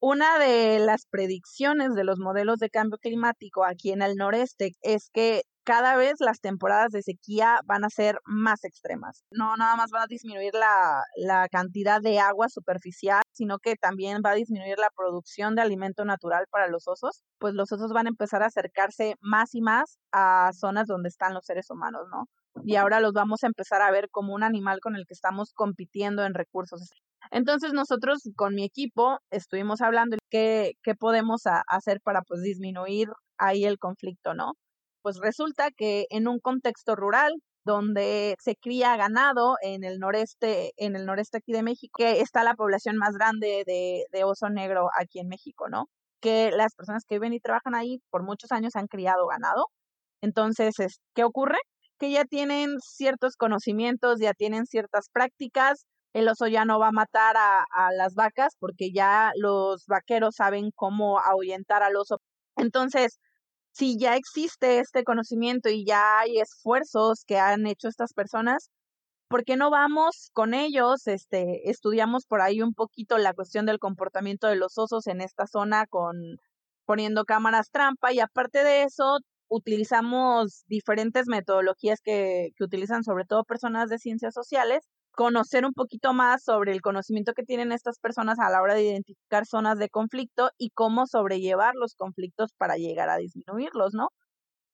Una 0.02 0.38
de 0.38 0.78
las 0.78 1.04
predicciones 1.04 1.94
de 1.94 2.04
los 2.04 2.18
modelos 2.18 2.58
de 2.58 2.70
cambio 2.70 2.96
climático 2.96 3.66
aquí 3.66 3.92
en 3.92 4.00
el 4.00 4.16
noreste 4.16 4.72
es 4.80 5.10
que 5.12 5.42
cada 5.62 5.94
vez 5.96 6.14
las 6.20 6.40
temporadas 6.40 6.90
de 6.90 7.02
sequía 7.02 7.60
van 7.66 7.84
a 7.84 7.90
ser 7.90 8.18
más 8.24 8.64
extremas. 8.64 9.24
No 9.30 9.58
nada 9.58 9.76
más 9.76 9.90
van 9.90 10.04
a 10.04 10.06
disminuir 10.06 10.54
la, 10.54 11.02
la, 11.16 11.48
cantidad 11.50 12.00
de 12.00 12.18
agua 12.18 12.48
superficial, 12.48 13.20
sino 13.32 13.58
que 13.58 13.76
también 13.76 14.22
va 14.24 14.30
a 14.30 14.36
disminuir 14.36 14.78
la 14.78 14.88
producción 14.96 15.54
de 15.54 15.60
alimento 15.60 16.06
natural 16.06 16.46
para 16.50 16.68
los 16.68 16.88
osos, 16.88 17.22
pues 17.38 17.52
los 17.52 17.70
osos 17.70 17.92
van 17.92 18.06
a 18.06 18.10
empezar 18.10 18.42
a 18.42 18.46
acercarse 18.46 19.16
más 19.20 19.54
y 19.54 19.60
más 19.60 19.98
a 20.12 20.50
zonas 20.54 20.86
donde 20.86 21.10
están 21.10 21.34
los 21.34 21.44
seres 21.44 21.68
humanos, 21.68 22.06
¿no? 22.10 22.24
Y 22.64 22.76
ahora 22.76 23.00
los 23.00 23.12
vamos 23.12 23.44
a 23.44 23.48
empezar 23.48 23.82
a 23.82 23.90
ver 23.90 24.08
como 24.10 24.34
un 24.34 24.44
animal 24.44 24.80
con 24.80 24.96
el 24.96 25.04
que 25.06 25.14
estamos 25.14 25.52
compitiendo 25.52 26.24
en 26.24 26.32
recursos. 26.32 26.90
Entonces 27.30 27.72
nosotros 27.72 28.22
con 28.36 28.54
mi 28.54 28.64
equipo 28.64 29.18
estuvimos 29.30 29.80
hablando 29.80 30.16
qué, 30.30 30.72
qué 30.82 30.94
podemos 30.94 31.42
hacer 31.68 32.00
para 32.02 32.22
pues 32.22 32.42
disminuir 32.42 33.08
ahí 33.38 33.64
el 33.64 33.78
conflicto, 33.78 34.34
¿no? 34.34 34.54
Pues 35.02 35.18
resulta 35.20 35.70
que 35.70 36.06
en 36.10 36.28
un 36.28 36.40
contexto 36.40 36.96
rural 36.96 37.32
donde 37.64 38.36
se 38.40 38.56
cría 38.56 38.96
ganado 38.96 39.56
en 39.62 39.84
el 39.84 39.98
noreste, 39.98 40.72
en 40.76 40.96
el 40.96 41.06
noreste 41.06 41.38
aquí 41.38 41.52
de 41.52 41.62
México, 41.62 41.92
que 41.98 42.20
está 42.20 42.42
la 42.44 42.54
población 42.54 42.96
más 42.96 43.14
grande 43.14 43.64
de, 43.66 44.04
de 44.10 44.24
oso 44.24 44.48
negro 44.50 44.88
aquí 44.98 45.20
en 45.20 45.28
México, 45.28 45.68
¿no? 45.68 45.86
Que 46.20 46.50
las 46.52 46.74
personas 46.74 47.04
que 47.06 47.16
viven 47.16 47.32
y 47.34 47.40
trabajan 47.40 47.74
ahí 47.74 48.00
por 48.10 48.22
muchos 48.24 48.52
años 48.52 48.76
han 48.76 48.86
criado 48.88 49.26
ganado. 49.26 49.66
Entonces, 50.22 51.00
¿qué 51.14 51.24
ocurre? 51.24 51.58
Que 51.98 52.10
ya 52.10 52.24
tienen 52.24 52.78
ciertos 52.80 53.36
conocimientos, 53.36 54.20
ya 54.20 54.34
tienen 54.34 54.66
ciertas 54.66 55.08
prácticas. 55.12 55.86
El 56.12 56.28
oso 56.28 56.46
ya 56.48 56.64
no 56.64 56.78
va 56.80 56.88
a 56.88 56.92
matar 56.92 57.36
a, 57.36 57.92
las 57.92 58.14
vacas 58.14 58.56
porque 58.58 58.92
ya 58.92 59.32
los 59.36 59.86
vaqueros 59.86 60.36
saben 60.36 60.70
cómo 60.74 61.20
ahuyentar 61.20 61.82
al 61.82 61.96
oso. 61.96 62.20
Entonces, 62.56 63.18
si 63.72 63.98
ya 63.98 64.16
existe 64.16 64.80
este 64.80 65.04
conocimiento 65.04 65.68
y 65.70 65.84
ya 65.84 66.20
hay 66.20 66.38
esfuerzos 66.40 67.24
que 67.26 67.38
han 67.38 67.66
hecho 67.66 67.88
estas 67.88 68.12
personas, 68.12 68.70
¿por 69.28 69.44
qué 69.44 69.56
no 69.56 69.70
vamos 69.70 70.30
con 70.32 70.54
ellos? 70.54 71.06
Este, 71.06 71.70
estudiamos 71.70 72.26
por 72.26 72.40
ahí 72.42 72.62
un 72.62 72.74
poquito 72.74 73.18
la 73.18 73.34
cuestión 73.34 73.66
del 73.66 73.78
comportamiento 73.78 74.48
de 74.48 74.56
los 74.56 74.78
osos 74.78 75.06
en 75.06 75.20
esta 75.20 75.46
zona 75.46 75.86
con 75.86 76.16
poniendo 76.86 77.24
cámaras 77.24 77.70
trampa 77.70 78.12
y 78.12 78.20
aparte 78.20 78.64
de 78.64 78.82
eso 78.84 79.20
utilizamos 79.48 80.64
diferentes 80.68 81.28
metodologías 81.28 82.00
que 82.02 82.50
utilizan 82.60 83.04
sobre 83.04 83.24
todo 83.26 83.44
personas 83.44 83.88
de 83.90 83.98
ciencias 83.98 84.34
sociales 84.34 84.88
conocer 85.12 85.64
un 85.64 85.72
poquito 85.74 86.12
más 86.12 86.44
sobre 86.44 86.72
el 86.72 86.80
conocimiento 86.80 87.34
que 87.34 87.42
tienen 87.44 87.72
estas 87.72 87.98
personas 87.98 88.38
a 88.38 88.50
la 88.50 88.62
hora 88.62 88.74
de 88.74 88.84
identificar 88.84 89.46
zonas 89.46 89.78
de 89.78 89.88
conflicto 89.88 90.50
y 90.58 90.70
cómo 90.70 91.06
sobrellevar 91.06 91.74
los 91.74 91.94
conflictos 91.94 92.52
para 92.56 92.76
llegar 92.76 93.08
a 93.10 93.16
disminuirlos, 93.16 93.94
¿no? 93.94 94.08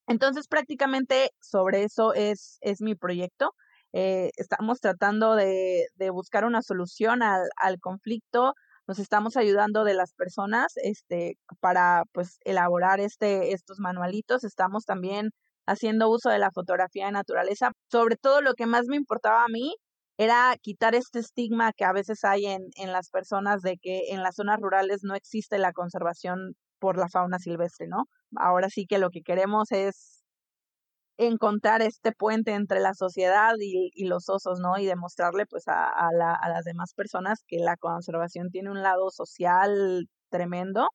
Entonces, 0.08 0.48
prácticamente 0.48 1.30
sobre 1.40 1.84
eso 1.84 2.14
es, 2.14 2.58
es 2.60 2.80
mi 2.80 2.94
proyecto. 2.94 3.54
Eh, 3.92 4.30
estamos 4.36 4.80
tratando 4.80 5.34
de, 5.36 5.86
de, 5.96 6.10
buscar 6.10 6.44
una 6.44 6.62
solución 6.62 7.22
al, 7.22 7.48
al, 7.56 7.80
conflicto. 7.80 8.54
Nos 8.86 8.98
estamos 8.98 9.36
ayudando 9.36 9.84
de 9.84 9.94
las 9.94 10.12
personas 10.14 10.74
este, 10.76 11.38
para 11.60 12.04
pues, 12.12 12.38
elaborar 12.44 13.00
este, 13.00 13.52
estos 13.52 13.80
manualitos. 13.80 14.44
Estamos 14.44 14.84
también 14.84 15.30
haciendo 15.66 16.10
uso 16.10 16.30
de 16.30 16.38
la 16.38 16.50
fotografía 16.52 17.06
de 17.06 17.12
naturaleza. 17.12 17.72
Sobre 17.90 18.16
todo 18.16 18.40
lo 18.42 18.54
que 18.54 18.66
más 18.66 18.86
me 18.86 18.96
importaba 18.96 19.44
a 19.44 19.48
mí 19.48 19.74
era 20.18 20.56
quitar 20.60 20.94
este 20.94 21.18
estigma 21.18 21.72
que 21.72 21.84
a 21.84 21.92
veces 21.92 22.24
hay 22.24 22.46
en, 22.46 22.62
en 22.76 22.92
las 22.92 23.10
personas 23.10 23.62
de 23.62 23.78
que 23.78 24.10
en 24.10 24.22
las 24.22 24.36
zonas 24.36 24.60
rurales 24.60 25.00
no 25.02 25.14
existe 25.14 25.58
la 25.58 25.72
conservación 25.72 26.54
por 26.78 26.96
la 26.98 27.08
fauna 27.08 27.38
silvestre, 27.38 27.86
¿no? 27.88 28.04
Ahora 28.36 28.70
sí 28.70 28.86
que 28.86 28.98
lo 28.98 29.10
que 29.10 29.22
queremos 29.22 29.72
es 29.72 30.22
encontrar 31.18 31.82
este 31.82 32.12
puente 32.12 32.52
entre 32.52 32.80
la 32.80 32.94
sociedad 32.94 33.54
y, 33.58 33.90
y 33.94 34.06
los 34.06 34.28
osos, 34.28 34.60
¿no? 34.60 34.78
Y 34.78 34.86
demostrarle 34.86 35.46
pues 35.46 35.68
a, 35.68 35.88
a, 35.88 36.12
la, 36.12 36.34
a 36.34 36.48
las 36.48 36.64
demás 36.64 36.92
personas 36.94 37.44
que 37.46 37.58
la 37.58 37.76
conservación 37.76 38.50
tiene 38.50 38.70
un 38.70 38.82
lado 38.82 39.10
social 39.10 40.08
tremendo. 40.30 40.88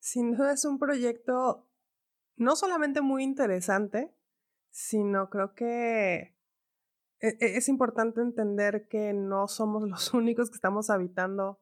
Sin 0.00 0.32
duda 0.32 0.52
es 0.52 0.64
un 0.64 0.78
proyecto 0.78 1.68
no 2.36 2.56
solamente 2.56 3.00
muy 3.00 3.24
interesante, 3.24 4.14
sino 4.70 5.28
creo 5.28 5.54
que 5.54 6.37
es 7.20 7.68
importante 7.68 8.20
entender 8.20 8.88
que 8.88 9.12
no 9.12 9.48
somos 9.48 9.82
los 9.88 10.14
únicos 10.14 10.50
que 10.50 10.56
estamos 10.56 10.90
habitando 10.90 11.60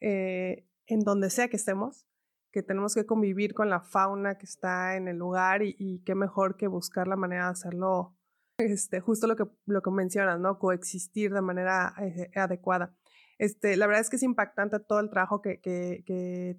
eh, 0.00 0.66
en 0.86 1.00
donde 1.00 1.30
sea 1.30 1.48
que 1.48 1.56
estemos, 1.56 2.06
que 2.50 2.62
tenemos 2.62 2.94
que 2.94 3.06
convivir 3.06 3.54
con 3.54 3.68
la 3.68 3.80
fauna 3.80 4.38
que 4.38 4.46
está 4.46 4.96
en 4.96 5.08
el 5.08 5.18
lugar 5.18 5.62
y, 5.62 5.76
y 5.78 6.02
qué 6.04 6.14
mejor 6.14 6.56
que 6.56 6.66
buscar 6.66 7.06
la 7.06 7.16
manera 7.16 7.44
de 7.44 7.50
hacerlo, 7.50 8.16
este, 8.58 9.00
justo 9.00 9.26
lo 9.26 9.36
que, 9.36 9.44
lo 9.66 9.82
que 9.82 9.90
mencionas, 9.90 10.40
¿no? 10.40 10.58
Coexistir 10.58 11.32
de 11.32 11.42
manera 11.42 11.94
eh, 12.00 12.30
adecuada. 12.34 12.96
Este, 13.38 13.76
la 13.76 13.86
verdad 13.86 14.00
es 14.00 14.10
que 14.10 14.16
es 14.16 14.22
impactante 14.22 14.80
todo 14.80 15.00
el 15.00 15.10
trabajo 15.10 15.42
que, 15.42 15.60
que, 15.60 16.02
que 16.06 16.58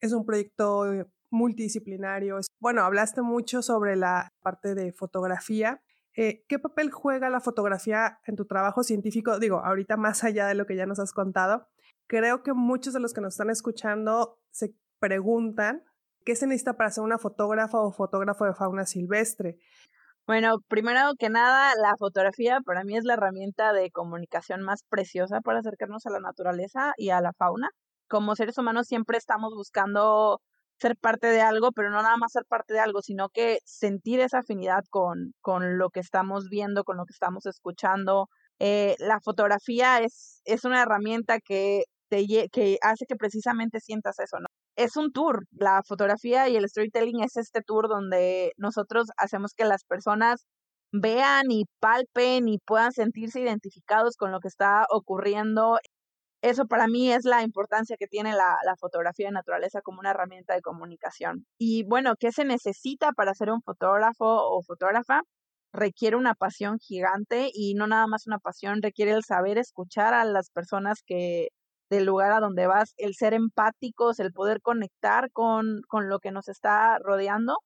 es 0.00 0.12
un 0.12 0.24
proyecto 0.24 0.84
multidisciplinario. 1.30 2.38
Bueno, 2.60 2.82
hablaste 2.82 3.22
mucho 3.22 3.62
sobre 3.62 3.96
la 3.96 4.32
parte 4.42 4.74
de 4.74 4.92
fotografía 4.92 5.82
eh, 6.22 6.44
¿Qué 6.48 6.58
papel 6.58 6.90
juega 6.90 7.30
la 7.30 7.40
fotografía 7.40 8.20
en 8.26 8.36
tu 8.36 8.44
trabajo 8.44 8.82
científico? 8.82 9.38
Digo, 9.38 9.64
ahorita 9.64 9.96
más 9.96 10.22
allá 10.22 10.48
de 10.48 10.54
lo 10.54 10.66
que 10.66 10.76
ya 10.76 10.84
nos 10.84 10.98
has 10.98 11.14
contado, 11.14 11.66
creo 12.06 12.42
que 12.42 12.52
muchos 12.52 12.92
de 12.92 13.00
los 13.00 13.14
que 13.14 13.22
nos 13.22 13.32
están 13.32 13.48
escuchando 13.48 14.38
se 14.50 14.74
preguntan 14.98 15.82
qué 16.26 16.36
se 16.36 16.46
necesita 16.46 16.74
para 16.74 16.90
ser 16.90 17.04
una 17.04 17.16
fotógrafa 17.16 17.80
o 17.80 17.90
fotógrafo 17.90 18.44
de 18.44 18.52
fauna 18.52 18.84
silvestre. 18.84 19.56
Bueno, 20.26 20.58
primero 20.68 21.12
que 21.18 21.30
nada, 21.30 21.72
la 21.80 21.96
fotografía 21.98 22.58
para 22.66 22.84
mí 22.84 22.98
es 22.98 23.04
la 23.04 23.14
herramienta 23.14 23.72
de 23.72 23.90
comunicación 23.90 24.60
más 24.60 24.82
preciosa 24.90 25.40
para 25.40 25.60
acercarnos 25.60 26.04
a 26.04 26.10
la 26.10 26.20
naturaleza 26.20 26.92
y 26.98 27.08
a 27.08 27.22
la 27.22 27.32
fauna. 27.32 27.70
Como 28.10 28.36
seres 28.36 28.58
humanos 28.58 28.88
siempre 28.88 29.16
estamos 29.16 29.54
buscando 29.54 30.42
ser 30.80 30.96
parte 30.96 31.28
de 31.28 31.40
algo, 31.40 31.72
pero 31.72 31.90
no 31.90 32.02
nada 32.02 32.16
más 32.16 32.32
ser 32.32 32.44
parte 32.46 32.74
de 32.74 32.80
algo, 32.80 33.02
sino 33.02 33.28
que 33.28 33.58
sentir 33.64 34.20
esa 34.20 34.38
afinidad 34.38 34.84
con, 34.90 35.34
con 35.40 35.78
lo 35.78 35.90
que 35.90 36.00
estamos 36.00 36.48
viendo, 36.48 36.84
con 36.84 36.96
lo 36.96 37.04
que 37.04 37.12
estamos 37.12 37.46
escuchando. 37.46 38.28
Eh, 38.58 38.96
la 38.98 39.20
fotografía 39.20 40.00
es, 40.00 40.42
es 40.44 40.64
una 40.64 40.82
herramienta 40.82 41.38
que, 41.40 41.84
te, 42.08 42.26
que 42.52 42.78
hace 42.82 43.06
que 43.06 43.16
precisamente 43.16 43.80
sientas 43.80 44.18
eso, 44.18 44.38
¿no? 44.40 44.46
Es 44.76 44.96
un 44.96 45.12
tour, 45.12 45.44
la 45.52 45.82
fotografía 45.86 46.48
y 46.48 46.56
el 46.56 46.68
storytelling 46.68 47.22
es 47.22 47.36
este 47.36 47.62
tour 47.62 47.88
donde 47.88 48.52
nosotros 48.56 49.08
hacemos 49.16 49.52
que 49.54 49.64
las 49.64 49.84
personas 49.84 50.46
vean 50.92 51.50
y 51.50 51.64
palpen 51.80 52.48
y 52.48 52.58
puedan 52.58 52.92
sentirse 52.92 53.40
identificados 53.40 54.16
con 54.16 54.32
lo 54.32 54.40
que 54.40 54.48
está 54.48 54.86
ocurriendo 54.90 55.78
eso 56.42 56.66
para 56.66 56.86
mí 56.88 57.12
es 57.12 57.24
la 57.24 57.42
importancia 57.42 57.96
que 57.98 58.06
tiene 58.06 58.32
la, 58.32 58.56
la, 58.64 58.76
fotografía 58.76 59.26
de 59.26 59.32
naturaleza 59.32 59.82
como 59.82 60.00
una 60.00 60.10
herramienta 60.10 60.54
de 60.54 60.62
comunicación. 60.62 61.46
Y 61.58 61.84
bueno, 61.84 62.14
¿qué 62.18 62.32
se 62.32 62.44
necesita 62.44 63.12
para 63.12 63.34
ser 63.34 63.50
un 63.50 63.62
fotógrafo 63.62 64.24
o 64.26 64.62
fotógrafa? 64.62 65.22
Requiere 65.72 66.16
una 66.16 66.34
pasión 66.34 66.78
gigante 66.78 67.50
y 67.54 67.74
no 67.74 67.86
nada 67.86 68.06
más 68.06 68.26
una 68.26 68.38
pasión, 68.38 68.82
requiere 68.82 69.12
el 69.12 69.24
saber 69.24 69.58
escuchar 69.58 70.14
a 70.14 70.24
las 70.24 70.50
personas 70.50 71.02
que 71.04 71.48
del 71.90 72.06
lugar 72.06 72.32
a 72.32 72.40
donde 72.40 72.66
vas, 72.66 72.94
el 72.98 73.14
ser 73.14 73.34
empáticos, 73.34 74.20
el 74.20 74.32
poder 74.32 74.60
conectar 74.62 75.30
con, 75.32 75.82
con 75.88 76.08
lo 76.08 76.20
que 76.20 76.30
nos 76.30 76.48
está 76.48 76.98
rodeando 77.00 77.56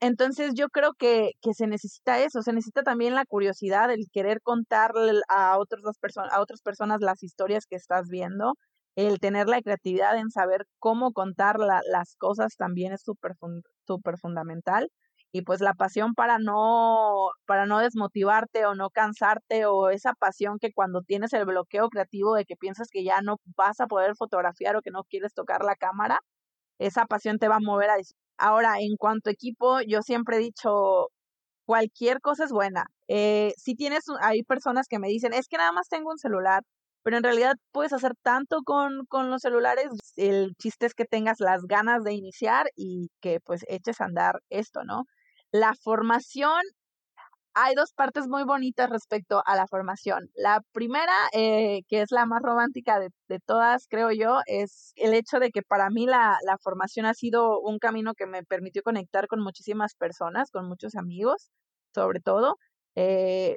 entonces 0.00 0.54
yo 0.54 0.68
creo 0.68 0.94
que, 0.94 1.32
que 1.40 1.54
se 1.54 1.66
necesita 1.66 2.18
eso, 2.20 2.42
se 2.42 2.52
necesita 2.52 2.82
también 2.82 3.14
la 3.14 3.24
curiosidad, 3.26 3.90
el 3.90 4.06
querer 4.12 4.40
contar 4.42 4.92
a, 5.28 5.58
otras 5.58 5.82
a 6.30 6.40
otras 6.40 6.62
personas 6.62 7.00
las 7.00 7.22
historias 7.22 7.66
que 7.66 7.76
estás 7.76 8.08
viendo, 8.08 8.54
el 8.96 9.20
tener 9.20 9.48
la 9.48 9.62
creatividad 9.62 10.16
en 10.18 10.30
saber 10.30 10.66
cómo 10.78 11.12
contar 11.12 11.56
las 11.58 12.16
cosas 12.16 12.56
también 12.56 12.92
es 12.92 13.02
súper 13.02 13.32
super 13.86 14.18
fundamental 14.18 14.88
y 15.32 15.42
pues 15.42 15.60
la 15.60 15.74
pasión 15.74 16.14
para 16.14 16.38
no 16.38 17.30
para 17.46 17.66
no 17.66 17.78
desmotivarte 17.78 18.66
o 18.66 18.74
no 18.74 18.90
cansarte 18.90 19.66
o 19.66 19.88
esa 19.90 20.12
pasión 20.14 20.58
que 20.60 20.72
cuando 20.72 21.02
tienes 21.02 21.32
el 21.32 21.46
bloqueo 21.46 21.88
creativo 21.88 22.34
de 22.34 22.44
que 22.44 22.56
piensas 22.56 22.88
que 22.90 23.02
ya 23.04 23.22
no 23.22 23.36
vas 23.56 23.80
a 23.80 23.86
poder 23.86 24.14
fotografiar 24.16 24.76
o 24.76 24.82
que 24.82 24.90
no 24.90 25.04
quieres 25.04 25.32
tocar 25.34 25.64
la 25.64 25.76
cámara, 25.76 26.20
esa 26.78 27.06
pasión 27.06 27.38
te 27.38 27.48
va 27.48 27.56
a 27.56 27.60
mover 27.60 27.90
a 27.90 27.96
Ahora, 28.38 28.80
en 28.80 28.96
cuanto 28.96 29.30
a 29.30 29.32
equipo, 29.32 29.80
yo 29.82 30.02
siempre 30.02 30.36
he 30.36 30.40
dicho, 30.40 31.08
cualquier 31.66 32.20
cosa 32.20 32.44
es 32.44 32.52
buena. 32.52 32.86
Eh, 33.08 33.54
si 33.56 33.74
tienes, 33.74 34.04
hay 34.20 34.42
personas 34.44 34.86
que 34.88 34.98
me 34.98 35.08
dicen, 35.08 35.32
es 35.34 35.48
que 35.48 35.56
nada 35.58 35.72
más 35.72 35.88
tengo 35.88 36.10
un 36.10 36.18
celular, 36.18 36.62
pero 37.02 37.16
en 37.16 37.22
realidad 37.24 37.54
puedes 37.72 37.92
hacer 37.92 38.12
tanto 38.22 38.58
con, 38.64 39.06
con 39.08 39.30
los 39.30 39.42
celulares. 39.42 39.88
El 40.16 40.54
chiste 40.58 40.86
es 40.86 40.94
que 40.94 41.04
tengas 41.04 41.40
las 41.40 41.62
ganas 41.66 42.04
de 42.04 42.14
iniciar 42.14 42.66
y 42.76 43.08
que 43.20 43.40
pues 43.40 43.64
eches 43.68 44.00
a 44.00 44.04
andar 44.06 44.40
esto, 44.50 44.84
¿no? 44.84 45.04
La 45.50 45.74
formación 45.74 46.60
hay 47.54 47.74
dos 47.74 47.92
partes 47.92 48.28
muy 48.28 48.44
bonitas 48.44 48.90
respecto 48.90 49.42
a 49.46 49.56
la 49.56 49.66
formación. 49.66 50.30
La 50.34 50.60
primera, 50.72 51.12
eh, 51.32 51.82
que 51.88 52.02
es 52.02 52.10
la 52.10 52.26
más 52.26 52.42
romántica 52.42 52.98
de, 53.00 53.10
todas, 53.46 53.86
creo 53.88 54.10
yo, 54.12 54.40
es 54.46 54.92
el 54.96 55.14
hecho 55.14 55.38
de 55.40 55.50
que 55.50 55.62
para 55.62 55.90
mí 55.90 56.06
la, 56.06 56.38
la, 56.46 56.58
formación 56.58 57.06
ha 57.06 57.14
sido 57.14 57.60
un 57.60 57.78
camino 57.78 58.14
que 58.14 58.26
me 58.26 58.44
permitió 58.44 58.82
conectar 58.82 59.26
con 59.26 59.40
muchísimas 59.40 59.94
personas, 59.94 60.50
con 60.50 60.68
muchos 60.68 60.94
amigos, 60.96 61.50
sobre 61.94 62.20
todo. 62.20 62.56
Eh, 62.94 63.56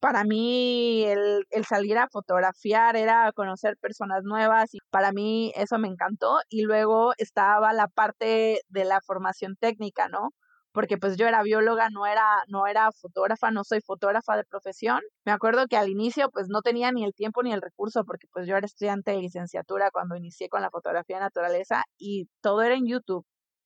para 0.00 0.24
mí 0.24 1.04
el, 1.04 1.44
el, 1.50 1.64
salir 1.64 1.98
a 1.98 2.08
fotografiar 2.08 2.96
era 2.96 3.32
conocer 3.32 3.76
personas 3.78 4.22
nuevas 4.24 4.74
y 4.74 4.78
para 4.90 5.12
mí 5.12 5.52
eso 5.56 5.78
me 5.78 5.88
encantó. 5.88 6.38
Y 6.48 6.62
luego 6.62 7.12
estaba 7.18 7.72
la 7.72 7.88
parte 7.88 8.60
de 8.68 8.84
la 8.84 9.00
formación 9.00 9.56
técnica, 9.56 10.08
¿no? 10.08 10.30
Porque 10.76 10.98
pues 10.98 11.16
yo 11.16 11.26
era 11.26 11.42
bióloga, 11.42 11.88
no 11.88 12.06
era, 12.06 12.44
no 12.48 12.66
era 12.66 12.92
fotógrafa, 12.92 13.50
no 13.50 13.64
soy 13.64 13.80
fotógrafa 13.80 14.36
de 14.36 14.44
profesión. 14.44 15.00
Me 15.24 15.32
acuerdo 15.32 15.66
que 15.68 15.78
al 15.78 15.88
inicio 15.88 16.28
pues 16.30 16.48
no 16.50 16.60
tenía 16.60 16.92
ni 16.92 17.02
el 17.02 17.14
tiempo 17.14 17.42
ni 17.42 17.50
el 17.50 17.62
recurso 17.62 18.04
porque 18.04 18.26
pues 18.30 18.46
yo 18.46 18.58
era 18.58 18.66
estudiante 18.66 19.12
de 19.12 19.22
licenciatura 19.22 19.90
cuando 19.90 20.16
inicié 20.16 20.50
con 20.50 20.60
la 20.60 20.68
fotografía 20.68 21.16
de 21.16 21.22
naturaleza 21.22 21.84
y 21.96 22.28
todo 22.42 22.60
era 22.60 22.74
en 22.74 22.86
YouTube. 22.86 23.24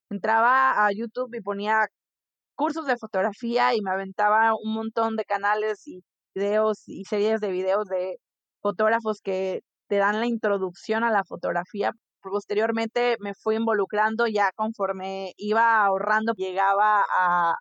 Entraba 0.08 0.86
a 0.86 0.92
YouTube 0.92 1.34
y 1.34 1.40
ponía 1.40 1.88
cursos 2.54 2.86
de 2.86 2.96
fotografía 2.96 3.74
y 3.74 3.80
me 3.82 3.90
aventaba 3.90 4.54
un 4.54 4.72
montón 4.72 5.16
de 5.16 5.24
canales 5.24 5.88
y 5.88 6.04
videos 6.32 6.84
y 6.86 7.04
series 7.06 7.40
de 7.40 7.50
videos 7.50 7.88
de 7.88 8.18
fotógrafos 8.62 9.20
que 9.20 9.62
te 9.88 9.96
dan 9.96 10.20
la 10.20 10.26
introducción 10.26 11.02
a 11.02 11.10
la 11.10 11.24
fotografía 11.24 11.92
posteriormente 12.22 13.16
me 13.20 13.34
fui 13.34 13.56
involucrando 13.56 14.26
ya 14.26 14.50
conforme 14.54 15.32
iba 15.36 15.84
ahorrando, 15.84 16.34
llegaba 16.34 17.04
a, 17.18 17.54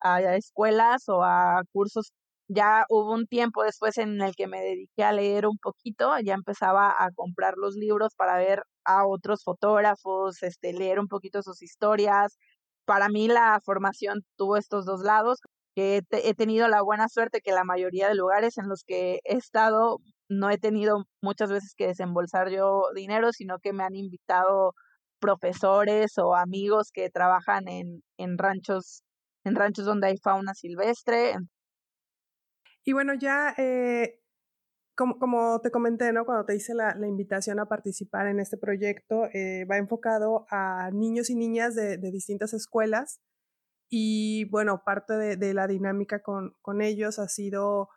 a, 0.00 0.36
escuelas 0.36 1.08
o 1.08 1.22
a 1.24 1.62
cursos. 1.72 2.12
Ya 2.48 2.84
hubo 2.90 3.12
un 3.14 3.26
tiempo 3.26 3.62
después 3.64 3.98
en 3.98 4.20
el 4.20 4.34
que 4.34 4.46
me 4.48 4.60
dediqué 4.60 5.04
a 5.04 5.12
leer 5.12 5.46
un 5.46 5.58
poquito, 5.58 6.12
ya 6.24 6.34
empezaba 6.34 6.90
a 6.90 7.10
comprar 7.14 7.54
los 7.56 7.76
libros 7.76 8.14
para 8.16 8.36
ver 8.36 8.62
a 8.84 9.06
otros 9.06 9.42
fotógrafos, 9.44 10.42
este, 10.42 10.72
leer 10.72 11.00
un 11.00 11.08
poquito 11.08 11.42
sus 11.42 11.62
historias. 11.62 12.38
Para 12.84 13.08
mí 13.08 13.28
la 13.28 13.60
formación 13.64 14.22
tuvo 14.36 14.56
estos 14.56 14.84
dos 14.86 15.02
lados, 15.02 15.40
que 15.74 16.02
he 16.10 16.34
tenido 16.34 16.68
la 16.68 16.82
buena 16.82 17.08
suerte 17.08 17.40
que 17.40 17.52
la 17.52 17.64
mayoría 17.64 18.08
de 18.08 18.14
lugares 18.14 18.58
en 18.58 18.68
los 18.68 18.84
que 18.84 19.20
he 19.24 19.36
estado 19.36 19.98
no 20.38 20.50
he 20.50 20.58
tenido 20.58 21.04
muchas 21.22 21.50
veces 21.50 21.74
que 21.76 21.86
desembolsar 21.88 22.50
yo 22.50 22.84
dinero, 22.94 23.32
sino 23.32 23.58
que 23.58 23.72
me 23.72 23.84
han 23.84 23.94
invitado 23.94 24.74
profesores 25.20 26.18
o 26.18 26.34
amigos 26.34 26.90
que 26.92 27.10
trabajan 27.10 27.68
en, 27.68 28.02
en 28.18 28.38
ranchos, 28.38 29.02
en 29.44 29.54
ranchos 29.54 29.86
donde 29.86 30.08
hay 30.08 30.16
fauna 30.18 30.54
silvestre. 30.54 31.34
Y 32.84 32.92
bueno, 32.92 33.14
ya 33.14 33.54
eh, 33.56 34.18
como, 34.96 35.18
como, 35.18 35.60
te 35.60 35.70
comenté, 35.70 36.12
¿no? 36.12 36.24
Cuando 36.24 36.44
te 36.44 36.56
hice 36.56 36.74
la, 36.74 36.96
la 36.96 37.06
invitación 37.06 37.60
a 37.60 37.66
participar 37.66 38.26
en 38.26 38.40
este 38.40 38.56
proyecto, 38.58 39.26
eh, 39.32 39.64
va 39.70 39.78
enfocado 39.78 40.46
a 40.50 40.90
niños 40.92 41.30
y 41.30 41.36
niñas 41.36 41.74
de, 41.74 41.96
de 41.98 42.10
distintas 42.10 42.52
escuelas. 42.52 43.20
Y 43.88 44.46
bueno, 44.50 44.82
parte 44.84 45.14
de, 45.14 45.36
de 45.36 45.54
la 45.54 45.66
dinámica 45.66 46.20
con, 46.20 46.54
con 46.62 46.82
ellos 46.82 47.18
ha 47.18 47.28
sido 47.28 47.88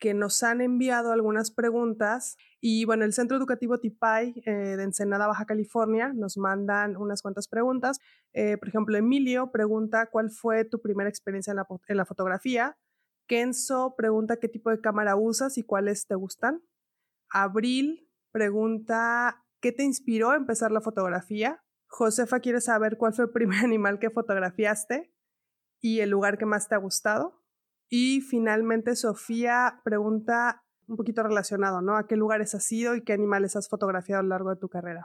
que 0.00 0.14
nos 0.14 0.42
han 0.42 0.62
enviado 0.62 1.12
algunas 1.12 1.50
preguntas 1.50 2.36
y 2.58 2.86
bueno, 2.86 3.04
el 3.04 3.12
Centro 3.12 3.36
Educativo 3.36 3.78
Tipay 3.78 4.42
eh, 4.44 4.50
de 4.50 4.82
Ensenada, 4.82 5.26
Baja 5.26 5.44
California, 5.44 6.12
nos 6.14 6.38
mandan 6.38 6.96
unas 6.96 7.22
cuantas 7.22 7.48
preguntas. 7.48 8.00
Eh, 8.32 8.56
por 8.56 8.68
ejemplo, 8.68 8.96
Emilio 8.96 9.52
pregunta 9.52 10.08
cuál 10.10 10.30
fue 10.30 10.64
tu 10.64 10.80
primera 10.80 11.08
experiencia 11.08 11.52
en 11.52 11.58
la, 11.58 11.66
en 11.86 11.96
la 11.96 12.06
fotografía. 12.06 12.78
Kenzo 13.26 13.94
pregunta 13.96 14.38
qué 14.38 14.48
tipo 14.48 14.70
de 14.70 14.80
cámara 14.80 15.16
usas 15.16 15.58
y 15.58 15.62
cuáles 15.62 16.06
te 16.06 16.14
gustan. 16.14 16.62
Abril 17.28 18.10
pregunta 18.32 19.44
qué 19.60 19.70
te 19.70 19.84
inspiró 19.84 20.30
a 20.30 20.36
empezar 20.36 20.72
la 20.72 20.80
fotografía. 20.80 21.62
Josefa 21.88 22.40
quiere 22.40 22.62
saber 22.62 22.96
cuál 22.96 23.12
fue 23.12 23.26
el 23.26 23.30
primer 23.30 23.58
animal 23.64 23.98
que 23.98 24.10
fotografiaste 24.10 25.14
y 25.78 26.00
el 26.00 26.10
lugar 26.10 26.38
que 26.38 26.46
más 26.46 26.68
te 26.68 26.74
ha 26.74 26.78
gustado. 26.78 27.39
Y 27.90 28.20
finalmente 28.20 28.94
Sofía 28.94 29.80
pregunta 29.84 30.62
un 30.86 30.96
poquito 30.96 31.22
relacionado, 31.22 31.82
¿no? 31.82 31.96
¿A 31.96 32.06
qué 32.06 32.16
lugares 32.16 32.54
has 32.54 32.70
ido 32.70 32.94
y 32.94 33.02
qué 33.02 33.12
animales 33.12 33.56
has 33.56 33.68
fotografiado 33.68 34.20
a 34.20 34.22
lo 34.22 34.28
largo 34.28 34.50
de 34.50 34.56
tu 34.56 34.68
carrera? 34.68 35.02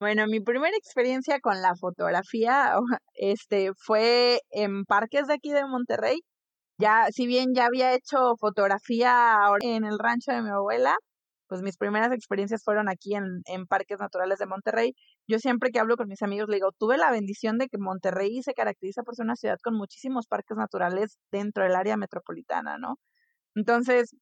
Bueno, 0.00 0.26
mi 0.26 0.40
primera 0.40 0.76
experiencia 0.76 1.40
con 1.40 1.60
la 1.60 1.74
fotografía 1.74 2.76
este, 3.14 3.72
fue 3.76 4.40
en 4.50 4.84
parques 4.84 5.26
de 5.26 5.34
aquí 5.34 5.50
de 5.50 5.66
Monterrey. 5.66 6.20
Ya, 6.78 7.06
si 7.10 7.26
bien 7.26 7.54
ya 7.54 7.66
había 7.66 7.94
hecho 7.94 8.36
fotografía 8.38 9.36
en 9.60 9.84
el 9.84 9.98
rancho 9.98 10.32
de 10.32 10.42
mi 10.42 10.50
abuela, 10.50 10.96
pues 11.48 11.62
mis 11.62 11.76
primeras 11.76 12.12
experiencias 12.12 12.62
fueron 12.64 12.88
aquí 12.88 13.14
en, 13.14 13.42
en 13.46 13.66
parques 13.66 13.98
naturales 13.98 14.38
de 14.38 14.46
Monterrey. 14.46 14.94
Yo 15.28 15.38
siempre 15.38 15.70
que 15.70 15.80
hablo 15.80 15.96
con 15.96 16.08
mis 16.08 16.22
amigos 16.22 16.48
le 16.48 16.56
digo, 16.56 16.72
tuve 16.78 16.98
la 16.98 17.10
bendición 17.10 17.58
de 17.58 17.68
que 17.68 17.78
Monterrey 17.78 18.42
se 18.42 18.54
caracteriza 18.54 19.02
por 19.02 19.14
ser 19.16 19.24
una 19.24 19.36
ciudad 19.36 19.58
con 19.62 19.74
muchísimos 19.76 20.26
parques 20.26 20.56
naturales 20.56 21.18
dentro 21.30 21.64
del 21.64 21.74
área 21.76 21.96
metropolitana, 21.96 22.78
¿no? 22.78 22.98
Entonces, 23.54 24.14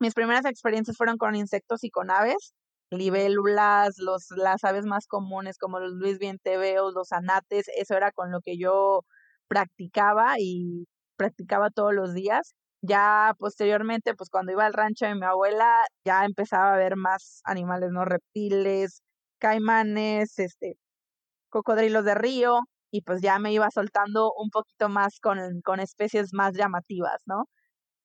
mis 0.00 0.14
primeras 0.14 0.46
experiencias 0.46 0.96
fueron 0.96 1.18
con 1.18 1.34
insectos 1.36 1.84
y 1.84 1.90
con 1.90 2.10
aves, 2.10 2.54
libélulas, 2.90 3.98
los, 3.98 4.30
las 4.36 4.64
aves 4.64 4.86
más 4.86 5.06
comunes 5.06 5.58
como 5.58 5.80
los 5.80 5.92
Luis 5.92 6.18
Vienteveos, 6.18 6.94
los 6.94 7.12
anates, 7.12 7.66
eso 7.76 7.94
era 7.96 8.12
con 8.12 8.32
lo 8.32 8.40
que 8.40 8.58
yo 8.58 9.04
practicaba 9.48 10.36
y 10.38 10.86
practicaba 11.16 11.70
todos 11.70 11.94
los 11.94 12.14
días. 12.14 12.54
Ya 12.82 13.34
posteriormente, 13.38 14.14
pues 14.14 14.30
cuando 14.30 14.52
iba 14.52 14.64
al 14.64 14.72
rancho 14.72 15.04
de 15.06 15.14
mi 15.14 15.24
abuela, 15.26 15.84
ya 16.04 16.24
empezaba 16.24 16.72
a 16.74 16.76
ver 16.78 16.96
más 16.96 17.42
animales, 17.44 17.90
¿no? 17.90 18.06
Reptiles, 18.06 19.02
caimanes, 19.38 20.38
este, 20.38 20.76
cocodrilos 21.50 22.04
de 22.04 22.14
río, 22.16 22.60
y 22.90 23.02
pues 23.02 23.22
ya 23.22 23.38
me 23.38 23.52
iba 23.52 23.70
soltando 23.70 24.32
un 24.34 24.50
poquito 24.50 24.88
más 24.88 25.20
con, 25.20 25.38
con 25.62 25.80
especies 25.80 26.34
más 26.34 26.54
llamativas, 26.56 27.22
¿no? 27.26 27.46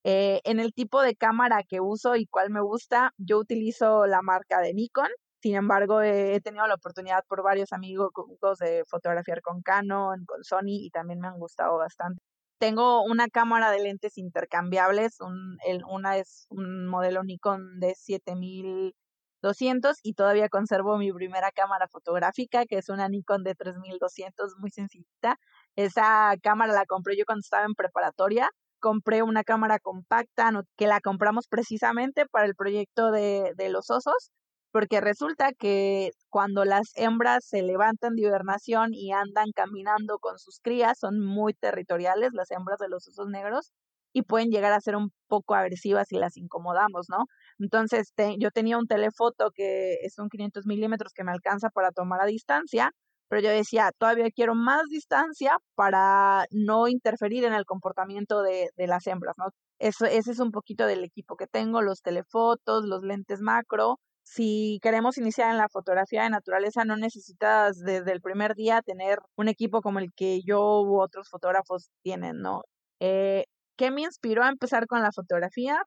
Eh, 0.04 0.42
en 0.46 0.60
el 0.60 0.74
tipo 0.74 1.02
de 1.02 1.16
cámara 1.16 1.64
que 1.68 1.82
uso 1.82 2.16
y 2.16 2.28
cuál 2.28 2.52
me 2.52 2.62
gusta, 2.62 3.12
yo 3.18 3.40
utilizo 3.40 4.08
la 4.08 4.22
marca 4.24 4.62
de 4.62 4.74
Nikon. 4.74 5.10
Sin 5.42 5.56
embargo, 5.56 6.02
he 6.02 6.42
tenido 6.42 6.68
la 6.68 6.76
oportunidad 6.76 7.24
por 7.28 7.44
varios 7.44 7.74
amigos 7.74 8.12
de 8.60 8.84
fotografiar 8.88 9.42
con 9.42 9.62
Canon, 9.64 10.26
con 10.26 10.44
Sony 10.44 10.86
y 10.86 10.92
también 10.92 11.20
me 11.22 11.28
han 11.30 11.40
gustado 11.40 11.78
bastante. 11.78 12.22
Tengo 12.58 13.04
una 13.04 13.28
cámara 13.28 13.70
de 13.72 13.82
lentes 13.82 14.18
intercambiables, 14.18 15.20
un, 15.20 15.58
el, 15.66 15.84
una 15.86 16.18
es 16.18 16.46
un 16.50 16.88
modelo 16.88 17.24
Nikon 17.24 17.80
de 17.80 17.96
7200 17.96 20.00
y 20.04 20.14
todavía 20.14 20.50
conservo 20.50 20.98
mi 20.98 21.12
primera 21.12 21.52
cámara 21.52 21.88
fotográfica, 21.88 22.66
que 22.66 22.78
es 22.78 22.90
una 22.90 23.10
Nikon 23.10 23.44
de 23.44 23.56
3200, 23.56 24.56
muy 24.58 24.72
sencillita. 24.72 25.38
Esa 25.76 26.34
cámara 26.42 26.74
la 26.74 26.86
compré 26.86 27.18
yo 27.18 27.26
cuando 27.26 27.42
estaba 27.42 27.66
en 27.66 27.76
preparatoria 27.76 28.50
compré 28.80 29.24
una 29.24 29.44
cámara 29.44 29.80
compacta 29.80 30.52
que 30.78 30.86
la 30.86 31.02
compramos 31.02 31.48
precisamente 31.48 32.28
para 32.28 32.46
el 32.46 32.56
proyecto 32.56 33.12
de, 33.12 33.54
de 33.58 33.70
los 33.70 33.90
osos, 33.90 34.32
porque 34.76 35.00
resulta 35.00 35.54
que 35.54 36.12
cuando 36.30 36.66
las 36.66 36.92
hembras 36.96 37.46
se 37.46 37.62
levantan 37.62 38.16
de 38.16 38.24
hibernación 38.24 38.94
y 38.94 39.14
andan 39.14 39.54
caminando 39.56 40.20
con 40.20 40.38
sus 40.38 40.60
crías, 40.60 41.00
son 41.00 41.22
muy 41.22 41.54
territoriales 41.54 42.32
las 42.34 42.52
hembras 42.52 42.80
de 42.80 42.90
los 42.90 43.08
osos 43.08 43.30
negros 43.30 43.72
y 44.12 44.24
pueden 44.24 44.50
llegar 44.50 44.74
a 44.74 44.82
ser 44.82 44.98
un 44.98 45.14
poco 45.30 45.56
agresivas 45.56 46.10
si 46.10 46.18
las 46.18 46.36
incomodamos, 46.36 47.06
¿no? 47.08 47.24
Entonces, 47.58 48.12
yo 48.38 48.52
tenía 48.52 48.78
un 48.78 48.86
telefoto 48.88 49.52
que 49.56 49.94
es 50.02 50.20
un 50.20 50.28
500 50.28 50.66
milímetros 50.66 51.14
que 51.14 51.24
me 51.24 51.32
alcanza 51.32 51.70
para 51.70 51.92
tomar 51.92 52.20
a 52.20 52.26
distancia, 52.26 52.92
pero 53.30 53.42
yo 53.42 53.52
decía, 53.52 53.92
todavía 53.98 54.30
quiero 54.30 54.56
más 54.56 54.84
distancia 54.90 55.58
para 55.76 56.48
no 56.52 56.90
interferir 56.90 57.46
en 57.46 57.54
el 57.54 57.64
comportamiento 57.64 58.42
de, 58.42 58.72
de 58.76 58.88
las 58.88 59.08
hembras, 59.08 59.36
¿no? 59.38 59.46
Eso, 59.80 60.06
ese 60.06 60.32
es 60.32 60.40
un 60.40 60.52
poquito 60.52 60.86
del 60.86 61.06
equipo 61.06 61.38
que 61.38 61.48
tengo, 61.48 61.82
los 61.82 62.02
telefotos, 62.02 62.84
los 62.84 63.04
lentes 63.04 63.40
macro. 63.40 64.00
Si 64.26 64.80
queremos 64.82 65.18
iniciar 65.20 65.52
en 65.52 65.58
la 65.58 65.70
fotografía 65.70 66.24
de 66.24 66.32
naturaleza, 66.32 66.84
no 66.84 66.98
necesitas 66.98 67.80
desde 67.80 68.12
el 68.12 68.22
primer 68.22 68.56
día 68.56 68.82
tener 68.82 69.20
un 69.36 69.48
equipo 69.50 69.82
como 69.82 70.00
el 70.00 70.12
que 70.16 70.42
yo 70.44 70.82
u 70.82 71.00
otros 71.00 71.30
fotógrafos 71.30 71.92
tienen, 72.02 72.42
¿no? 72.42 72.64
Eh, 73.00 73.46
¿Qué 73.78 73.92
me 73.92 74.02
inspiró 74.02 74.44
a 74.44 74.50
empezar 74.50 74.88
con 74.88 75.02
la 75.04 75.12
fotografía? 75.12 75.78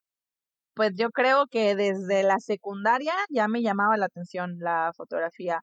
Pues 0.74 0.92
yo 0.96 1.10
creo 1.10 1.46
que 1.50 1.74
desde 1.76 2.22
la 2.22 2.38
secundaria 2.40 3.14
ya 3.30 3.48
me 3.48 3.62
llamaba 3.62 3.96
la 3.96 4.06
atención 4.06 4.58
la 4.60 4.92
fotografía. 4.96 5.62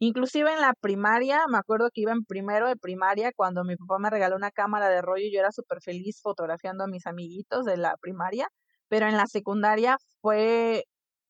Inclusive 0.00 0.52
en 0.52 0.60
la 0.60 0.74
primaria, 0.80 1.46
me 1.48 1.58
acuerdo 1.58 1.88
que 1.92 2.02
iba 2.02 2.12
en 2.12 2.24
primero 2.24 2.68
de 2.68 2.76
primaria 2.76 3.32
cuando 3.34 3.64
mi 3.64 3.76
papá 3.76 3.98
me 3.98 4.10
regaló 4.10 4.36
una 4.36 4.50
cámara 4.52 4.88
de 4.88 5.02
rollo 5.02 5.26
yo 5.32 5.40
era 5.40 5.52
súper 5.52 5.80
feliz 5.82 6.20
fotografiando 6.22 6.84
a 6.84 6.88
mis 6.88 7.06
amiguitos 7.06 7.64
de 7.64 7.76
la 7.78 7.96
primaria, 7.98 8.48
pero 8.88 9.08
en 9.08 9.16
la 9.16 9.26
secundaria 9.26 9.98
fue 10.20 10.84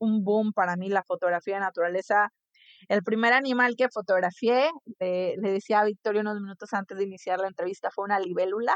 un 0.05 0.25
boom 0.25 0.53
para 0.53 0.77
mí 0.77 0.88
la 0.88 1.03
fotografía 1.05 1.55
de 1.55 1.61
naturaleza. 1.61 2.31
El 2.88 3.03
primer 3.03 3.33
animal 3.33 3.75
que 3.77 3.88
fotografié, 3.90 4.71
le 5.01 5.37
decía 5.40 5.81
a 5.81 5.85
Victoria 5.85 6.23
unos 6.23 6.40
minutos 6.40 6.73
antes 6.75 6.99
de 6.99 7.05
iniciar 7.05 7.40
la 7.40 7.49
entrevista, 7.49 7.90
fue 7.90 8.05
una 8.05 8.21
libélula. 8.21 8.75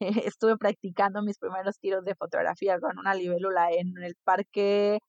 estuve 0.32 0.56
practicando 0.56 1.22
mis 1.22 1.38
primeros 1.38 1.78
tiros 1.80 2.04
de 2.04 2.14
fotografía 2.14 2.78
con 2.80 2.98
una 2.98 3.14
libélula 3.14 3.70
en 3.72 3.92
el 4.02 4.14
parque 4.24 5.00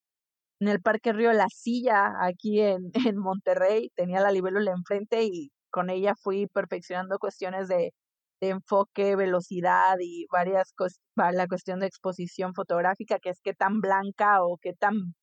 en 0.62 0.68
el 0.68 0.82
Parque 0.82 1.14
Río 1.14 1.32
La 1.34 1.48
Silla, 1.50 2.14
aquí 2.22 2.62
en, 2.62 2.92
en 3.14 3.18
Monterrey, 3.18 3.92
tenía 3.96 4.20
la 4.22 4.32
libélula 4.32 4.72
enfrente 4.72 5.24
y 5.24 5.52
con 5.72 5.90
ella 5.90 6.16
fui 6.22 6.48
perfeccionando 6.48 7.20
cuestiones 7.20 7.68
de, 7.68 7.94
de 8.42 8.50
enfoque, 8.50 9.16
velocidad 9.16 9.98
y 10.02 10.26
varias 10.32 10.74
cosas, 10.74 11.00
la 11.16 11.48
cuestión 11.48 11.80
de 11.80 11.88
exposición 11.88 12.54
fotográfica, 12.54 13.20
que 13.20 13.30
es 13.30 13.40
qué 13.42 13.54
tan 13.54 13.82
blanca 13.82 14.44
o 14.44 14.58
qué 14.62 14.74
tan 14.74 15.16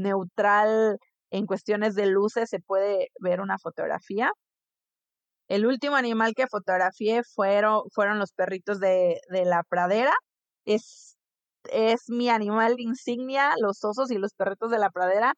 neutral 0.00 0.98
en 1.30 1.46
cuestiones 1.46 1.94
de 1.94 2.06
luces 2.06 2.50
se 2.50 2.60
puede 2.60 3.10
ver 3.20 3.40
una 3.40 3.58
fotografía. 3.58 4.32
El 5.48 5.66
último 5.66 5.96
animal 5.96 6.34
que 6.34 6.46
fotografié 6.46 7.22
fueron, 7.24 7.82
fueron 7.92 8.18
los 8.18 8.32
perritos 8.32 8.80
de, 8.80 9.20
de 9.30 9.44
la 9.44 9.62
pradera. 9.64 10.12
Es, 10.64 11.16
es 11.72 12.08
mi 12.08 12.28
animal 12.30 12.76
insignia, 12.78 13.54
los 13.60 13.84
osos 13.84 14.10
y 14.10 14.18
los 14.18 14.34
perritos 14.34 14.70
de 14.70 14.78
la 14.78 14.90
pradera. 14.90 15.34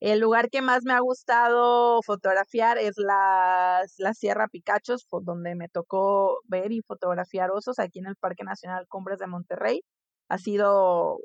El 0.00 0.20
lugar 0.20 0.50
que 0.50 0.62
más 0.62 0.84
me 0.84 0.92
ha 0.92 1.00
gustado 1.00 2.00
fotografiar 2.02 2.78
es 2.78 2.94
la, 2.96 3.82
la 3.98 4.14
Sierra 4.14 4.48
Picachos, 4.48 5.06
donde 5.22 5.54
me 5.54 5.68
tocó 5.68 6.40
ver 6.44 6.72
y 6.72 6.82
fotografiar 6.82 7.50
osos 7.50 7.78
aquí 7.78 8.00
en 8.00 8.06
el 8.06 8.16
Parque 8.16 8.44
Nacional 8.44 8.86
Cumbres 8.88 9.18
de 9.18 9.26
Monterrey. 9.26 9.82
Ha 10.28 10.38
sido 10.38 11.18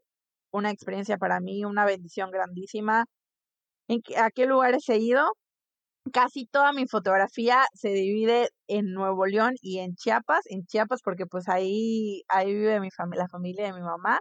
una 0.52 0.72
experiencia 0.72 1.18
para 1.18 1.40
mí, 1.40 1.66
una 1.66 1.86
bendición 1.86 2.32
grandísima. 2.32 3.06
¿En 3.90 4.02
¿A 4.18 4.32
qué 4.32 4.46
lugares 4.48 4.88
he 4.90 4.98
ido? 5.00 5.26
casi 6.12 6.46
toda 6.48 6.74
mi 6.74 6.88
fotografía 6.88 7.66
se 7.74 7.90
divide 7.90 8.50
en 8.68 8.94
Nuevo 8.94 9.26
León 9.26 9.56
y 9.62 9.80
en 9.80 9.96
Chiapas, 9.96 10.42
en 10.50 10.66
Chiapas 10.66 11.02
porque 11.04 11.26
pues 11.26 11.48
ahí, 11.50 12.24
ahí 12.30 12.54
vive 12.54 12.80
mi 12.80 12.90
la 13.16 13.28
familia 13.28 13.66
de 13.66 13.74
mi 13.74 13.82
mamá, 13.82 14.20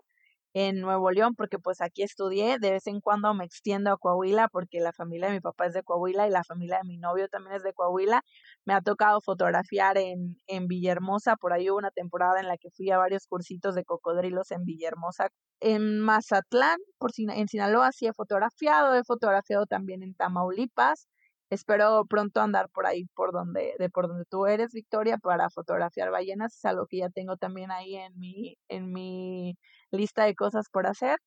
en 0.54 0.80
Nuevo 0.80 1.10
León 1.10 1.34
porque 1.36 1.58
pues 1.58 1.80
aquí 1.80 2.02
estudié, 2.02 2.58
de 2.58 2.72
vez 2.72 2.86
en 2.86 3.00
cuando 3.00 3.32
me 3.34 3.44
extiendo 3.44 3.92
a 3.92 3.98
Coahuila 3.98 4.48
porque 4.48 4.80
la 4.80 4.92
familia 4.92 5.28
de 5.28 5.34
mi 5.34 5.40
papá 5.40 5.66
es 5.66 5.74
de 5.74 5.82
Coahuila 5.82 6.26
y 6.26 6.30
la 6.30 6.44
familia 6.44 6.78
de 6.82 6.88
mi 6.88 6.98
novio 6.98 7.28
también 7.28 7.56
es 7.56 7.62
de 7.62 7.72
Coahuila. 7.74 8.22
Me 8.64 8.74
ha 8.74 8.80
tocado 8.80 9.20
fotografiar 9.20 9.98
en, 9.98 10.36
en 10.46 10.66
Villahermosa, 10.66 11.36
por 11.36 11.52
ahí 11.52 11.70
hubo 11.70 11.78
una 11.78 11.90
temporada 11.90 12.40
en 12.40 12.48
la 12.48 12.56
que 12.56 12.70
fui 12.70 12.90
a 12.90 12.98
varios 12.98 13.26
cursitos 13.26 13.74
de 13.74 13.84
cocodrilos 13.84 14.50
en 14.50 14.64
Villahermosa. 14.64 15.28
En 15.60 16.00
Mazatlán, 16.00 16.78
por 16.98 17.10
en 17.16 17.48
Sinaloa 17.48 17.92
sí 17.92 18.06
he 18.06 18.12
fotografiado, 18.12 18.94
he 18.94 19.04
fotografiado 19.04 19.66
también 19.66 20.02
en 20.02 20.14
Tamaulipas, 20.14 21.08
Espero 21.50 22.04
pronto 22.06 22.40
andar 22.40 22.68
por 22.70 22.86
ahí, 22.86 23.06
por 23.14 23.32
donde, 23.32 23.74
de 23.78 23.88
por 23.90 24.08
donde 24.08 24.24
tú 24.26 24.46
eres, 24.46 24.72
Victoria, 24.72 25.16
para 25.18 25.48
fotografiar 25.50 26.10
ballenas. 26.10 26.54
Es 26.56 26.64
algo 26.66 26.86
que 26.86 26.98
ya 26.98 27.08
tengo 27.10 27.36
también 27.36 27.70
ahí 27.70 27.96
en 27.96 28.18
mi, 28.18 28.56
en 28.68 28.92
mi 28.92 29.54
lista 29.90 30.24
de 30.24 30.34
cosas 30.34 30.66
por 30.70 30.86
hacer. 30.86 31.18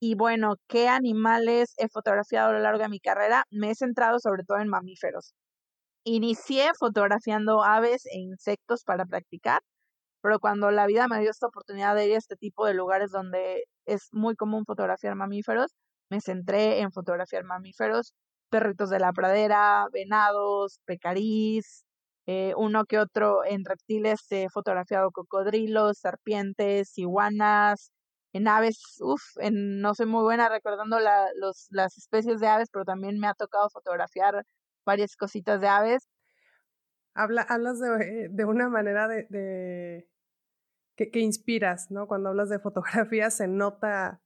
Y 0.00 0.14
bueno, 0.16 0.56
¿qué 0.68 0.88
animales 0.88 1.74
he 1.78 1.88
fotografiado 1.88 2.50
a 2.50 2.52
lo 2.54 2.60
largo 2.60 2.82
de 2.82 2.88
mi 2.88 3.00
carrera? 3.00 3.44
Me 3.50 3.70
he 3.70 3.74
centrado 3.74 4.18
sobre 4.20 4.44
todo 4.44 4.58
en 4.58 4.68
mamíferos. 4.68 5.34
Inicié 6.04 6.70
fotografiando 6.78 7.62
aves 7.64 8.06
e 8.06 8.18
insectos 8.18 8.84
para 8.84 9.04
practicar, 9.06 9.60
pero 10.22 10.40
cuando 10.40 10.70
la 10.70 10.86
vida 10.86 11.08
me 11.08 11.20
dio 11.20 11.30
esta 11.30 11.48
oportunidad 11.48 11.94
de 11.96 12.08
ir 12.08 12.14
a 12.14 12.18
este 12.18 12.36
tipo 12.36 12.66
de 12.66 12.74
lugares 12.74 13.10
donde 13.12 13.64
es 13.86 14.08
muy 14.12 14.36
común 14.36 14.64
fotografiar 14.66 15.14
mamíferos, 15.16 15.72
me 16.10 16.20
centré 16.20 16.80
en 16.80 16.92
fotografiar 16.92 17.44
mamíferos 17.44 18.14
perritos 18.50 18.90
de 18.90 18.98
la 18.98 19.12
pradera, 19.12 19.86
venados, 19.92 20.80
pecarís, 20.84 21.84
eh, 22.26 22.54
uno 22.56 22.84
que 22.84 22.98
otro 22.98 23.44
en 23.44 23.64
reptiles 23.64 24.20
he 24.30 24.48
fotografiado 24.50 25.10
cocodrilos, 25.10 25.98
serpientes, 25.98 26.96
iguanas, 26.98 27.92
en 28.32 28.46
aves, 28.48 28.78
uff, 29.00 29.22
no 29.50 29.94
soy 29.94 30.06
muy 30.06 30.22
buena 30.22 30.48
recordando 30.48 31.00
la, 31.00 31.28
los, 31.36 31.66
las 31.70 31.96
especies 31.98 32.40
de 32.40 32.46
aves, 32.46 32.68
pero 32.72 32.84
también 32.84 33.18
me 33.18 33.26
ha 33.26 33.34
tocado 33.34 33.68
fotografiar 33.70 34.44
varias 34.84 35.16
cositas 35.16 35.60
de 35.60 35.68
aves. 35.68 36.08
Habla, 37.14 37.42
hablas 37.42 37.80
de, 37.80 38.28
de 38.30 38.44
una 38.44 38.68
manera 38.68 39.08
de, 39.08 39.26
de 39.30 40.08
que, 40.96 41.10
que, 41.10 41.20
inspiras, 41.20 41.90
¿no? 41.90 42.06
Cuando 42.06 42.28
hablas 42.28 42.48
de 42.50 42.60
fotografía 42.60 43.30
se 43.30 43.48
nota 43.48 44.20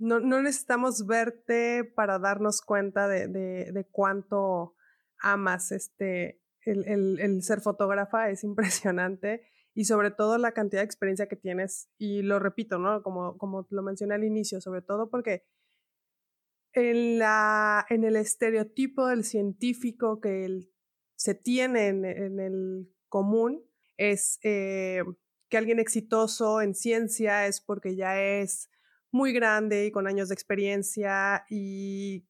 no, 0.00 0.18
no 0.18 0.42
necesitamos 0.42 1.06
verte 1.06 1.84
para 1.84 2.18
darnos 2.18 2.62
cuenta 2.62 3.06
de, 3.06 3.28
de, 3.28 3.86
cuánto 3.92 4.74
amas 5.20 5.72
este, 5.72 6.40
el, 6.64 7.18
el, 7.20 7.42
ser 7.42 7.60
fotógrafa, 7.60 8.30
es 8.30 8.42
impresionante 8.44 9.42
y 9.74 9.84
sobre 9.84 10.10
todo 10.10 10.38
la 10.38 10.52
cantidad 10.52 10.80
de 10.80 10.86
experiencia 10.86 11.28
que 11.28 11.36
tienes 11.36 11.90
y 11.98 12.22
lo 12.22 12.38
repito, 12.38 12.78
¿no? 12.78 13.02
Como, 13.02 13.36
como 13.36 13.66
lo 13.70 13.82
mencioné 13.82 14.14
al 14.14 14.24
inicio, 14.24 14.60
sobre 14.60 14.82
todo 14.82 15.10
porque 15.10 15.44
en, 16.72 17.18
la, 17.18 17.84
en 17.90 18.04
el 18.04 18.16
estereotipo 18.16 19.06
del 19.06 19.22
científico 19.22 20.20
que 20.20 20.66
se 21.14 21.34
tiene 21.34 21.88
en, 21.88 22.04
en, 22.06 22.40
el 22.40 22.90
común 23.08 23.62
es 23.98 24.38
eh, 24.44 25.02
que 25.50 25.58
alguien 25.58 25.78
exitoso 25.78 26.62
en 26.62 26.74
ciencia 26.74 27.46
es 27.46 27.60
porque 27.60 27.96
ya 27.96 28.18
es 28.20 28.70
muy 29.12 29.32
grande 29.32 29.86
y 29.86 29.90
con 29.90 30.06
años 30.06 30.28
de 30.28 30.34
experiencia 30.34 31.44
y 31.48 32.26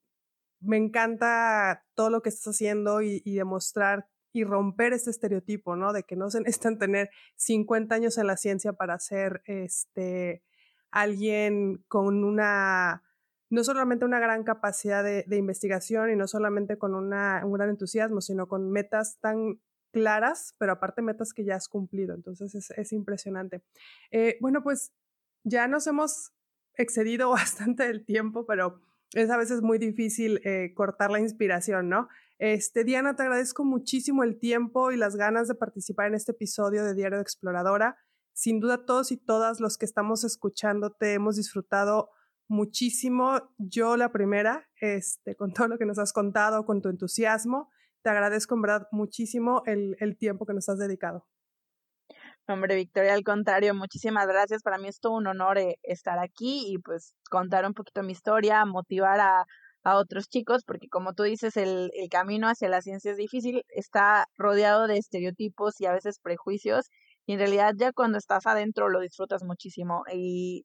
me 0.61 0.77
encanta 0.77 1.85
todo 1.95 2.11
lo 2.11 2.23
que 2.23 2.29
estás 2.29 2.55
haciendo 2.55 3.03
y, 3.03 3.21
demostrar 3.25 4.07
y 4.33 4.45
romper 4.45 4.93
este 4.93 5.11
estereotipo, 5.11 5.75
¿no? 5.75 5.93
De 5.93 6.05
que 6.05 6.17
no 6.17 6.31
se 6.31 6.41
necesitan 6.41 6.79
tener 6.79 7.11
50 7.37 7.95
años 7.95 8.19
en 8.19 8.27
la 8.27 8.37
ciencia 8.37 8.75
para 8.75 8.99
ser 8.99 9.43
este, 9.47 10.43
alguien 10.91 11.85
con 11.89 12.25
una, 12.25 13.03
no 13.49 13.65
solamente 13.65 14.05
una 14.05 14.21
gran 14.21 14.45
capacidad 14.45 15.03
de, 15.03 15.37
investigación 15.37 16.11
y 16.11 16.17
no 16.17 16.29
solamente 16.29 16.79
con 16.79 16.95
una, 16.95 17.43
un 17.45 17.53
gran 17.53 17.71
entusiasmo, 17.71 18.21
sino 18.21 18.47
con 18.47 18.71
metas 18.71 19.19
tan 19.21 19.61
claras, 19.93 20.55
pero 20.59 20.73
aparte 20.73 21.03
metas 21.03 21.33
que 21.33 21.45
ya 21.45 21.57
has 21.57 21.69
cumplido. 21.69 22.15
Entonces 22.15 22.55
es, 22.55 22.71
es 22.71 22.93
impresionante. 22.93 23.63
Eh, 24.13 24.37
bueno, 24.41 24.63
pues 24.63 24.93
ya 25.43 25.67
nos 25.67 25.87
hemos 25.87 26.33
excedido 26.81 27.31
bastante 27.31 27.89
el 27.89 28.05
tiempo, 28.05 28.47
pero 28.47 28.81
es 29.13 29.31
a 29.31 29.37
veces 29.37 29.63
muy 29.63 29.79
difícil 29.79 30.41
eh, 30.45 30.73
cortar 30.75 31.11
la 31.11 31.21
inspiración, 31.21 31.89
¿no? 31.89 32.09
Este, 32.39 32.85
Diana, 32.85 33.17
te 33.17 33.23
agradezco 33.23 33.65
muchísimo 33.65 34.25
el 34.25 34.39
tiempo 34.39 34.93
y 34.93 34.97
las 34.97 35.17
ganas 35.17 35.49
de 35.49 35.55
participar 35.55 36.07
en 36.07 36.15
este 36.15 36.33
episodio 36.33 36.85
de 36.85 36.95
Diario 36.95 37.19
de 37.19 37.23
Exploradora. 37.23 37.99
Sin 38.33 38.61
duda, 38.61 38.87
todos 38.87 39.13
y 39.13 39.19
todas 39.19 39.61
los 39.61 39.77
que 39.77 39.85
estamos 39.85 40.25
escuchándote 40.25 41.13
hemos 41.13 41.37
disfrutado 41.37 42.11
muchísimo. 42.49 43.53
Yo 43.59 43.97
la 43.97 44.11
primera, 44.11 44.69
este, 44.81 45.37
con 45.37 45.53
todo 45.53 45.69
lo 45.69 45.79
que 45.79 45.85
nos 45.85 45.99
has 45.99 46.13
contado, 46.13 46.65
con 46.65 46.81
tu 46.81 46.89
entusiasmo. 46.89 47.69
Te 48.03 48.09
agradezco 48.09 48.55
en 48.55 48.63
verdad 48.63 48.89
muchísimo 48.91 49.63
el, 49.67 49.97
el 50.01 50.17
tiempo 50.17 50.47
que 50.47 50.55
nos 50.55 50.69
has 50.71 50.79
dedicado. 50.79 51.27
Hombre, 52.51 52.75
Victoria, 52.75 53.15
al 53.15 53.23
contrario, 53.23 53.75
muchísimas 53.75 54.27
gracias. 54.27 54.63
Para 54.63 54.79
mí 54.79 54.89
es 54.89 54.99
todo 55.01 55.13
un 55.15 55.27
honor 55.27 55.59
eh, 55.59 55.77
estar 55.83 56.19
aquí 56.19 56.65
y 56.73 56.79
pues 56.79 57.15
contar 57.31 57.65
un 57.67 57.75
poquito 57.75 58.03
mi 58.03 58.13
historia, 58.13 58.65
motivar 58.65 59.21
a, 59.21 59.45
a 59.85 59.97
otros 59.97 60.29
chicos, 60.29 60.65
porque 60.67 60.89
como 60.89 61.15
tú 61.15 61.23
dices, 61.23 61.57
el, 61.57 61.91
el 61.95 62.09
camino 62.09 62.49
hacia 62.49 62.69
la 62.69 62.83
ciencia 62.83 63.13
es 63.13 63.17
difícil, 63.19 63.63
está 63.69 64.27
rodeado 64.37 64.87
de 64.87 64.99
estereotipos 64.99 65.81
y 65.81 65.87
a 65.87 65.93
veces 65.93 66.19
prejuicios, 66.21 66.89
y 67.27 67.35
en 67.35 67.39
realidad 67.39 67.75
ya 67.77 67.93
cuando 67.93 68.19
estás 68.19 68.47
adentro 68.47 68.89
lo 68.89 69.01
disfrutas 69.01 69.43
muchísimo. 69.45 70.03
Y 70.13 70.65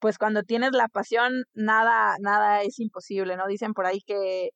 pues 0.00 0.18
cuando 0.18 0.42
tienes 0.42 0.72
la 0.72 0.88
pasión, 0.88 1.44
nada, 1.54 2.16
nada 2.20 2.62
es 2.62 2.78
imposible, 2.80 3.36
¿no? 3.36 3.46
Dicen 3.46 3.74
por 3.74 3.86
ahí 3.86 4.00
que 4.06 4.50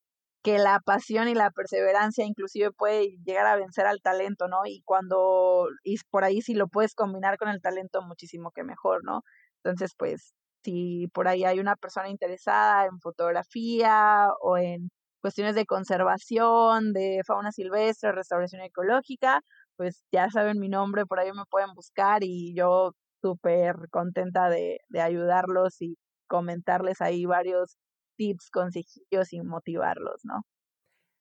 que 0.44 0.58
la 0.58 0.78
pasión 0.80 1.28
y 1.28 1.34
la 1.34 1.50
perseverancia 1.50 2.26
inclusive 2.26 2.70
puede 2.72 3.16
llegar 3.24 3.46
a 3.46 3.56
vencer 3.56 3.86
al 3.86 4.02
talento, 4.02 4.46
¿no? 4.48 4.66
Y 4.66 4.82
cuando, 4.84 5.68
y 5.84 5.96
por 6.10 6.24
ahí 6.24 6.42
si 6.42 6.54
lo 6.54 6.68
puedes 6.68 6.94
combinar 6.94 7.38
con 7.38 7.48
el 7.48 7.62
talento, 7.62 8.02
muchísimo 8.02 8.50
que 8.52 8.62
mejor, 8.62 9.04
¿no? 9.04 9.22
Entonces, 9.64 9.92
pues, 9.96 10.34
si 10.62 11.08
por 11.14 11.28
ahí 11.28 11.44
hay 11.44 11.60
una 11.60 11.76
persona 11.76 12.10
interesada 12.10 12.86
en 12.86 13.00
fotografía 13.00 14.28
o 14.42 14.58
en 14.58 14.90
cuestiones 15.22 15.54
de 15.54 15.66
conservación, 15.66 16.92
de 16.92 17.22
fauna 17.26 17.50
silvestre, 17.52 18.12
restauración 18.12 18.62
ecológica, 18.62 19.40
pues 19.76 20.04
ya 20.12 20.28
saben 20.30 20.58
mi 20.60 20.68
nombre, 20.68 21.06
por 21.06 21.20
ahí 21.20 21.32
me 21.32 21.44
pueden 21.50 21.72
buscar 21.74 22.22
y 22.22 22.54
yo 22.54 22.92
súper 23.22 23.76
contenta 23.90 24.50
de, 24.50 24.80
de 24.88 25.00
ayudarlos 25.00 25.80
y 25.80 25.96
comentarles 26.28 27.00
ahí 27.00 27.24
varios 27.24 27.78
tips, 28.16 28.50
consejillos 28.50 29.32
y 29.32 29.40
motivarlos, 29.42 30.24
¿no? 30.24 30.46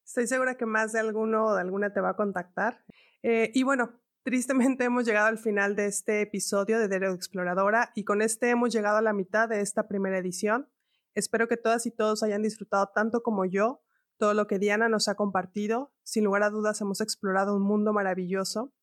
Estoy 0.05 0.27
segura 0.27 0.55
que 0.55 0.65
más 0.65 0.91
de 0.91 0.99
alguno 0.99 1.45
o 1.45 1.55
de 1.55 1.61
alguna 1.61 1.93
te 1.93 2.01
va 2.01 2.09
a 2.09 2.15
contactar. 2.15 2.83
Eh, 3.21 3.51
y 3.53 3.63
bueno, 3.63 4.01
tristemente 4.23 4.83
hemos 4.83 5.05
llegado 5.05 5.27
al 5.27 5.37
final 5.37 5.75
de 5.75 5.85
este 5.85 6.21
episodio 6.21 6.79
de 6.79 6.89
Diario 6.89 7.13
Exploradora 7.13 7.91
y 7.95 8.03
con 8.03 8.21
este 8.21 8.49
hemos 8.49 8.73
llegado 8.73 8.97
a 8.97 9.01
la 9.01 9.13
mitad 9.13 9.47
de 9.47 9.61
esta 9.61 9.87
primera 9.87 10.17
edición. 10.17 10.69
Espero 11.15 11.47
que 11.47 11.57
todas 11.57 11.85
y 11.85 11.91
todos 11.91 12.23
hayan 12.23 12.41
disfrutado 12.41 12.91
tanto 12.93 13.21
como 13.21 13.45
yo 13.45 13.81
todo 14.17 14.33
lo 14.33 14.47
que 14.47 14.59
Diana 14.59 14.89
nos 14.89 15.07
ha 15.07 15.15
compartido. 15.15 15.93
Sin 16.03 16.23
lugar 16.25 16.43
a 16.43 16.49
dudas 16.49 16.79
hemos 16.81 17.01
explorado 17.01 17.55
un 17.55 17.63
mundo 17.63 17.93
maravilloso. 17.93 18.73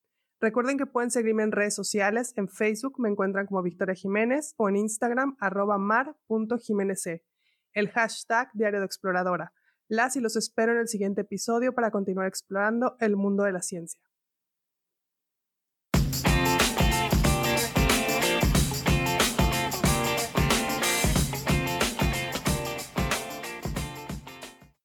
Recuerden 0.41 0.79
que 0.79 0.87
pueden 0.87 1.11
seguirme 1.11 1.43
en 1.43 1.53
redes 1.53 1.75
sociales. 1.75 2.33
En 2.37 2.49
Facebook 2.49 2.99
me 2.99 3.11
encuentran 3.11 3.47
como 3.47 3.63
Victoria 3.63 3.95
Jiménez 3.95 4.55
o 4.57 4.69
en 4.69 4.77
Instagram 4.77 5.37
arroba 5.39 5.77
mar.jiménez 5.79 7.30
el 7.73 7.91
hashtag 7.91 8.51
Diario 8.55 8.81
de 8.81 8.87
Exploradora. 8.87 9.53
Las 9.89 10.17
y 10.17 10.21
los 10.21 10.37
espero 10.37 10.73
en 10.73 10.79
el 10.79 10.89
siguiente 10.89 11.23
episodio 11.23 11.75
para 11.75 11.91
continuar 11.91 12.27
explorando 12.27 12.97
el 13.01 13.17
mundo 13.17 13.45
de 13.45 13.53
la 13.53 13.63
ciencia. 13.63 14.01